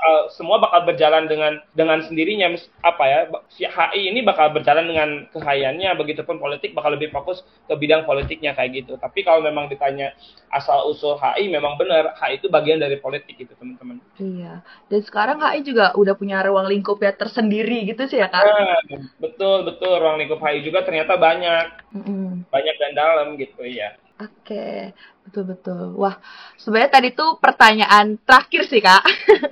bakal 0.02 0.34
semua 0.34 0.58
bakal 0.58 0.82
berjalan 0.82 1.30
dengan 1.30 1.62
dengan 1.78 2.02
sendirinya. 2.02 2.58
Apa 2.82 3.04
ya 3.06 3.18
si 3.54 3.62
HI 3.62 4.10
ini 4.10 4.26
bakal 4.26 4.50
berjalan 4.50 4.90
dengan 4.90 5.08
kehayannya. 5.30 5.94
Begitupun 5.94 6.42
politik 6.42 6.74
bakal 6.74 6.98
lebih 6.98 7.14
fokus 7.14 7.46
ke 7.70 7.74
bidang 7.78 8.02
politiknya 8.02 8.58
kayak 8.58 8.82
gitu. 8.82 8.98
Tapi 8.98 9.22
kalau 9.22 9.38
memang 9.46 9.70
ditanya 9.70 10.10
asal 10.50 10.90
usul 10.90 11.14
HI 11.22 11.46
memang 11.46 11.78
benar. 11.78 12.18
HI 12.18 12.42
itu 12.42 12.50
bagian 12.50 12.82
dari 12.82 12.98
politik 12.98 13.38
gitu 13.38 13.54
teman-teman. 13.54 14.02
Iya. 14.18 14.66
Dan 14.90 15.00
sekarang 15.06 15.38
HI 15.38 15.62
juga 15.62 15.94
udah 15.94 16.18
punya 16.18 16.42
ruang 16.42 16.66
lingkup 16.66 16.98
ya 16.98 17.14
tersendiri 17.14 17.86
gitu 17.86 18.10
sih 18.10 18.18
ya 18.18 18.26
kan 18.26 18.42
nah, 18.42 18.82
betul 19.22 19.62
betul. 19.62 20.02
Ruang 20.02 20.18
lingkup 20.18 20.42
HI 20.42 20.66
juga 20.66 20.82
ternyata 20.82 21.14
banyak. 21.14 21.78
Mm 21.92 22.02
-hmm. 22.02 22.28
banyak 22.48 22.76
dan 22.80 22.92
dalam 22.96 23.36
gitu 23.36 23.68
ya 23.68 23.92
Oke, 24.22 24.94
betul-betul. 25.26 25.98
Wah, 25.98 26.14
sebenarnya 26.54 26.92
tadi 26.94 27.08
tuh 27.11 27.42
pertanyaan 27.42 28.14
terakhir 28.22 28.62
sih 28.70 28.78
kak. 28.78 29.02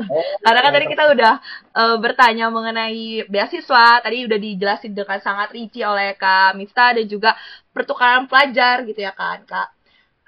Oh, 0.07 0.23
Karena 0.47 0.61
kan 0.63 0.73
tadi 0.77 0.87
kita 0.87 1.05
udah 1.11 1.35
uh, 1.75 1.97
bertanya 1.99 2.47
mengenai 2.55 3.27
beasiswa, 3.27 3.99
tadi 3.99 4.31
udah 4.31 4.39
dijelasin 4.39 4.95
dengan 4.95 5.19
sangat 5.19 5.51
rinci 5.51 5.83
oleh 5.83 6.15
kak 6.15 6.55
Mista 6.55 6.95
dan 6.95 7.07
juga 7.11 7.35
pertukaran 7.75 8.31
pelajar 8.31 8.87
gitu 8.87 9.01
ya 9.03 9.11
kan 9.11 9.43
kak. 9.43 9.69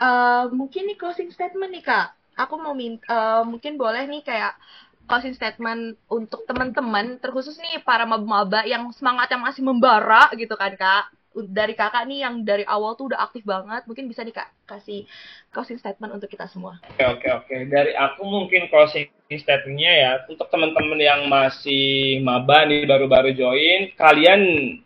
Uh, 0.03 0.51
mungkin 0.51 0.91
nih 0.91 0.99
closing 0.99 1.31
statement 1.31 1.71
nih 1.71 1.85
kak. 1.87 2.11
Aku 2.35 2.59
mau 2.59 2.75
minta, 2.75 3.07
uh, 3.07 3.43
mungkin 3.47 3.79
boleh 3.79 4.09
nih 4.11 4.27
kayak 4.27 4.59
closing 5.07 5.37
statement 5.39 5.95
untuk 6.11 6.43
teman-teman, 6.51 7.21
terkhusus 7.23 7.55
nih 7.63 7.85
para 7.87 8.09
maba-maba 8.09 8.67
yang 8.67 8.91
semangatnya 8.91 9.39
masih 9.39 9.63
membara 9.63 10.33
gitu 10.35 10.59
kan 10.59 10.75
kak 10.75 11.22
dari 11.49 11.73
kakak 11.73 12.05
nih 12.05 12.25
yang 12.29 12.45
dari 12.45 12.65
awal 12.69 12.93
tuh 12.95 13.13
udah 13.13 13.25
aktif 13.25 13.43
banget 13.43 13.85
mungkin 13.89 14.07
bisa 14.07 14.21
nih 14.21 14.37
kak 14.37 14.53
kasih 14.69 15.09
closing 15.49 15.81
statement 15.81 16.13
untuk 16.13 16.29
kita 16.29 16.45
semua. 16.49 16.77
Oke 16.93 17.05
oke 17.05 17.29
oke. 17.29 17.55
Dari 17.73 17.93
aku 17.97 18.23
mungkin 18.25 18.69
closing 18.69 19.09
statementnya 19.33 19.93
ya 19.93 20.13
untuk 20.29 20.49
teman-teman 20.53 21.01
yang 21.01 21.25
masih 21.33 22.21
maba 22.21 22.69
nih 22.69 22.85
baru-baru 22.85 23.33
join 23.33 23.89
kalian 23.97 24.41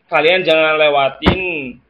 kalian 0.06 0.46
jangan 0.46 0.78
lewatin 0.78 1.40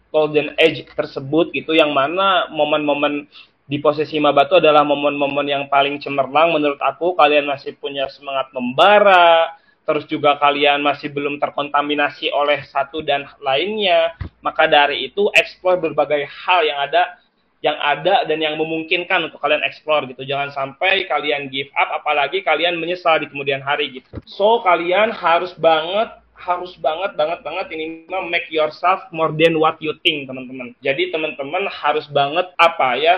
golden 0.09 0.57
age 0.57 0.89
tersebut 0.97 1.53
gitu 1.53 1.77
yang 1.77 1.93
mana 1.93 2.49
momen-momen 2.49 3.29
di 3.67 3.83
posisi 3.83 4.17
maba 4.23 4.47
itu 4.47 4.63
adalah 4.63 4.87
momen-momen 4.87 5.45
yang 5.45 5.65
paling 5.67 5.99
cemerlang 5.99 6.55
menurut 6.55 6.79
aku. 6.79 7.19
Kalian 7.19 7.51
masih 7.51 7.75
punya 7.77 8.07
semangat 8.09 8.55
membara 8.55 9.59
terus 9.87 10.05
juga 10.11 10.35
kalian 10.43 10.83
masih 10.83 11.15
belum 11.15 11.39
terkontaminasi 11.39 12.35
oleh 12.35 12.67
satu 12.67 13.01
dan 13.07 13.31
lainnya, 13.39 14.19
maka 14.43 14.67
dari 14.67 15.07
itu 15.09 15.31
explore 15.33 15.79
berbagai 15.79 16.27
hal 16.27 16.67
yang 16.67 16.79
ada 16.83 17.03
yang 17.65 17.79
ada 17.81 18.29
dan 18.29 18.39
yang 18.39 18.55
memungkinkan 18.61 19.31
untuk 19.31 19.41
kalian 19.41 19.65
explore 19.65 20.05
gitu. 20.11 20.27
Jangan 20.27 20.53
sampai 20.53 21.09
kalian 21.09 21.49
give 21.49 21.73
up 21.73 21.89
apalagi 22.03 22.45
kalian 22.45 22.77
menyesal 22.77 23.17
di 23.17 23.31
kemudian 23.31 23.65
hari 23.65 24.03
gitu. 24.03 24.21
So 24.29 24.61
kalian 24.61 25.15
harus 25.15 25.57
banget 25.57 26.21
harus 26.37 26.77
banget 26.77 27.17
banget 27.17 27.41
banget 27.41 27.67
ini 27.73 28.05
make 28.29 28.47
yourself 28.53 29.09
more 29.09 29.33
than 29.33 29.57
what 29.57 29.81
you 29.81 29.97
think 30.05 30.29
teman-teman. 30.29 30.77
Jadi 30.85 31.09
teman-teman 31.09 31.65
harus 31.73 32.05
banget 32.13 32.53
apa 32.61 32.89
ya 33.01 33.17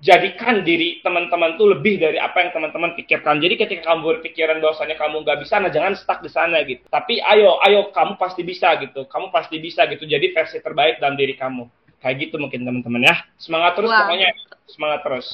jadikan 0.00 0.60
diri 0.60 1.00
teman-teman 1.00 1.56
tuh 1.56 1.72
lebih 1.72 1.96
dari 1.96 2.20
apa 2.20 2.44
yang 2.44 2.50
teman-teman 2.52 2.92
pikirkan. 2.96 3.40
Jadi 3.40 3.54
ketika 3.56 3.92
kamu 3.92 4.20
berpikiran 4.20 4.60
bahwasanya 4.60 4.96
kamu 5.00 5.24
nggak 5.24 5.38
bisa, 5.40 5.56
nah 5.56 5.72
jangan 5.72 5.96
stuck 5.96 6.20
di 6.20 6.28
sana 6.28 6.60
gitu. 6.68 6.84
Tapi 6.92 7.20
ayo, 7.20 7.56
ayo 7.64 7.88
kamu 7.92 8.20
pasti 8.20 8.44
bisa 8.44 8.76
gitu. 8.80 9.08
Kamu 9.08 9.32
pasti 9.32 9.56
bisa 9.56 9.88
gitu. 9.88 10.04
Jadi 10.04 10.36
versi 10.36 10.60
terbaik 10.60 11.00
dalam 11.00 11.16
diri 11.16 11.36
kamu. 11.36 11.88
kayak 11.96 12.28
gitu 12.28 12.36
mungkin 12.36 12.62
teman-teman 12.62 13.08
ya 13.08 13.16
semangat 13.40 13.72
terus 13.80 13.90
Wah. 13.90 14.04
pokoknya 14.04 14.28
semangat 14.68 15.00
terus 15.02 15.28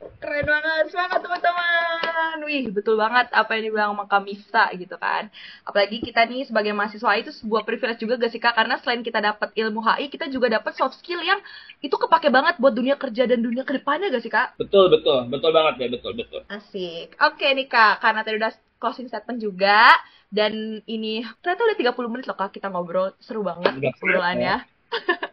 Keren 0.00 0.48
banget, 0.48 0.84
semangat 0.88 1.20
teman-teman. 1.20 2.36
Wih, 2.48 2.72
betul 2.72 2.96
banget 2.96 3.28
apa 3.36 3.52
yang 3.56 3.68
dibilang 3.68 3.92
sama 3.92 4.04
Kak 4.08 4.24
Mifta 4.24 4.64
gitu 4.72 4.96
kan. 4.96 5.28
Apalagi 5.68 6.00
kita 6.00 6.24
nih 6.24 6.48
sebagai 6.48 6.72
mahasiswa 6.72 7.20
itu 7.20 7.28
sebuah 7.36 7.68
privilege 7.68 8.00
juga 8.00 8.16
gak 8.16 8.32
sih 8.32 8.40
Kak? 8.40 8.56
Karena 8.56 8.80
selain 8.80 9.04
kita 9.04 9.20
dapat 9.20 9.52
ilmu 9.52 9.84
HI, 9.84 10.08
kita 10.08 10.32
juga 10.32 10.48
dapat 10.48 10.72
soft 10.72 10.96
skill 11.04 11.20
yang 11.20 11.40
itu 11.84 11.92
kepake 11.92 12.32
banget 12.32 12.56
buat 12.56 12.72
dunia 12.72 12.96
kerja 12.96 13.28
dan 13.28 13.44
dunia 13.44 13.60
ke 13.64 13.76
depannya 13.76 14.08
gak 14.08 14.24
sih 14.24 14.32
Kak? 14.32 14.56
betul 14.56 14.88
betul 14.88 15.28
betul 15.28 15.50
banget 15.52 15.74
ya 15.84 15.88
betul 15.92 16.12
betul 16.16 16.40
Asik. 16.48 17.20
Oke 17.20 17.52
nih 17.52 17.68
Kak, 17.68 18.00
karena 18.00 18.24
tadi 18.24 18.40
udah 18.40 18.52
closing 18.80 19.08
statement 19.12 19.40
juga. 19.44 19.92
Dan 20.30 20.78
ini 20.86 21.26
ternyata 21.42 21.66
udah 21.66 21.76
30 21.76 22.12
menit 22.12 22.24
loh 22.24 22.38
Kak 22.40 22.56
kita 22.56 22.72
ngobrol. 22.72 23.12
Seru 23.20 23.44
banget 23.44 23.76
obrolannya. 24.00 24.64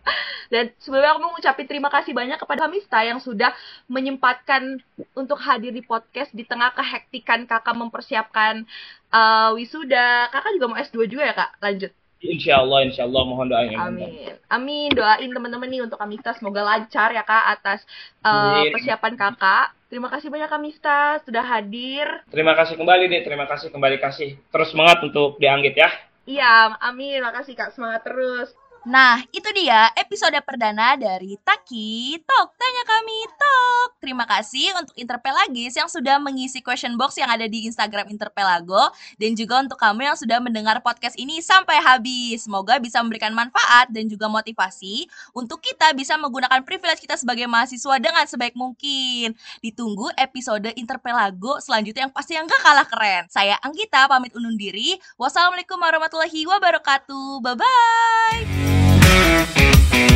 Dan 0.47 0.71
sebelumnya 0.79 1.15
aku 1.15 1.19
mau 1.23 1.31
ngucapin 1.36 1.67
terima 1.67 1.89
kasih 1.91 2.15
banyak 2.15 2.39
kepada 2.39 2.67
Hamista 2.67 2.99
yang 3.03 3.19
sudah 3.19 3.51
menyempatkan 3.91 4.79
untuk 5.13 5.39
hadir 5.43 5.71
di 5.75 5.83
podcast 5.83 6.31
di 6.31 6.47
tengah 6.47 6.71
kehektikan 6.73 7.45
kakak 7.45 7.75
mempersiapkan 7.75 8.63
uh, 9.12 9.51
wisuda. 9.55 10.31
Kakak 10.31 10.55
juga 10.55 10.65
mau 10.71 10.77
S2 10.79 11.07
juga 11.07 11.23
ya 11.27 11.36
kak? 11.36 11.51
Lanjut. 11.60 11.91
Insya 12.17 12.65
Allah, 12.65 12.81
insya 12.81 13.05
Allah 13.05 13.23
mohon 13.29 13.45
doanya. 13.45 13.77
Amin. 13.77 14.33
Amin. 14.49 14.89
Doain 14.89 15.29
teman-teman 15.29 15.69
nih 15.69 15.86
untuk 15.86 16.01
Kamista 16.01 16.33
semoga 16.33 16.65
lancar 16.65 17.13
ya 17.13 17.21
kak 17.21 17.45
atas 17.62 17.86
uh, 18.25 18.65
Amin. 18.65 18.73
persiapan 18.73 19.13
kakak. 19.13 19.77
Terima 19.88 20.10
kasih 20.10 20.33
banyak 20.33 20.49
Kamista 20.49 21.21
sudah 21.23 21.45
hadir. 21.45 22.10
Terima 22.33 22.57
kasih 22.57 22.75
kembali 22.75 23.05
nih, 23.07 23.21
terima 23.21 23.45
kasih 23.45 23.69
kembali 23.69 24.01
kasih. 24.01 24.36
Terus 24.49 24.67
semangat 24.73 24.99
untuk 25.05 25.38
dianggit 25.38 25.77
ya. 25.77 25.89
Iya, 26.27 26.75
amin. 26.83 27.21
Makasih 27.23 27.53
kak. 27.55 27.71
Semangat 27.77 28.03
terus. 28.03 28.51
Nah, 28.88 29.19
itu 29.36 29.52
dia 29.52 29.91
episode 30.00 30.39
perdana 30.47 30.95
dari 30.95 31.36
Taki 31.43 32.23
Talk. 32.23 32.56
Tanya 32.56 32.84
kami 32.88 33.17
Talk. 33.36 34.00
Terima 34.00 34.23
kasih 34.23 34.80
untuk 34.80 34.95
Interpelagis 34.95 35.76
yang 35.76 35.91
sudah 35.91 36.15
mengisi 36.23 36.63
question 36.63 36.95
box 36.95 37.19
yang 37.19 37.28
ada 37.28 37.52
di 37.52 37.67
Instagram 37.67 38.08
Interpelago. 38.08 38.88
Dan 39.19 39.36
juga 39.36 39.60
untuk 39.60 39.76
kamu 39.76 40.08
yang 40.08 40.15
sudah 40.15 40.39
mendengar 40.39 40.80
podcast 40.80 41.19
ini 41.19 41.43
sampai 41.43 41.84
habis. 41.84 42.47
Semoga 42.47 42.80
bisa 42.80 43.04
memberikan 43.04 43.36
manfaat 43.36 43.91
dan 43.91 44.08
juga 44.08 44.32
motivasi 44.32 45.04
untuk 45.36 45.60
kita 45.60 45.91
bisa 45.91 46.15
menggunakan 46.15 46.63
privilege 46.63 47.04
kita 47.04 47.19
sebagai 47.19 47.43
mahasiswa 47.43 48.00
dengan 48.00 48.23
sebaik 48.23 48.56
mungkin. 48.56 49.36
Ditunggu 49.60 50.15
episode 50.15 50.71
Interpelago 50.80 51.60
selanjutnya 51.60 52.08
yang 52.08 52.15
pasti 52.15 52.39
yang 52.39 52.47
gak 52.47 52.63
kalah 52.63 52.88
keren. 52.88 53.28
Saya 53.28 53.60
Anggita 53.60 54.08
pamit 54.08 54.32
undur 54.32 54.56
diri. 54.56 54.95
Wassalamualaikum 55.19 55.76
warahmatullahi 55.76 56.47
wabarakatuh. 56.47 57.43
Bye-bye. 57.43 58.76
Thank 59.17 59.93
you. 59.93 60.06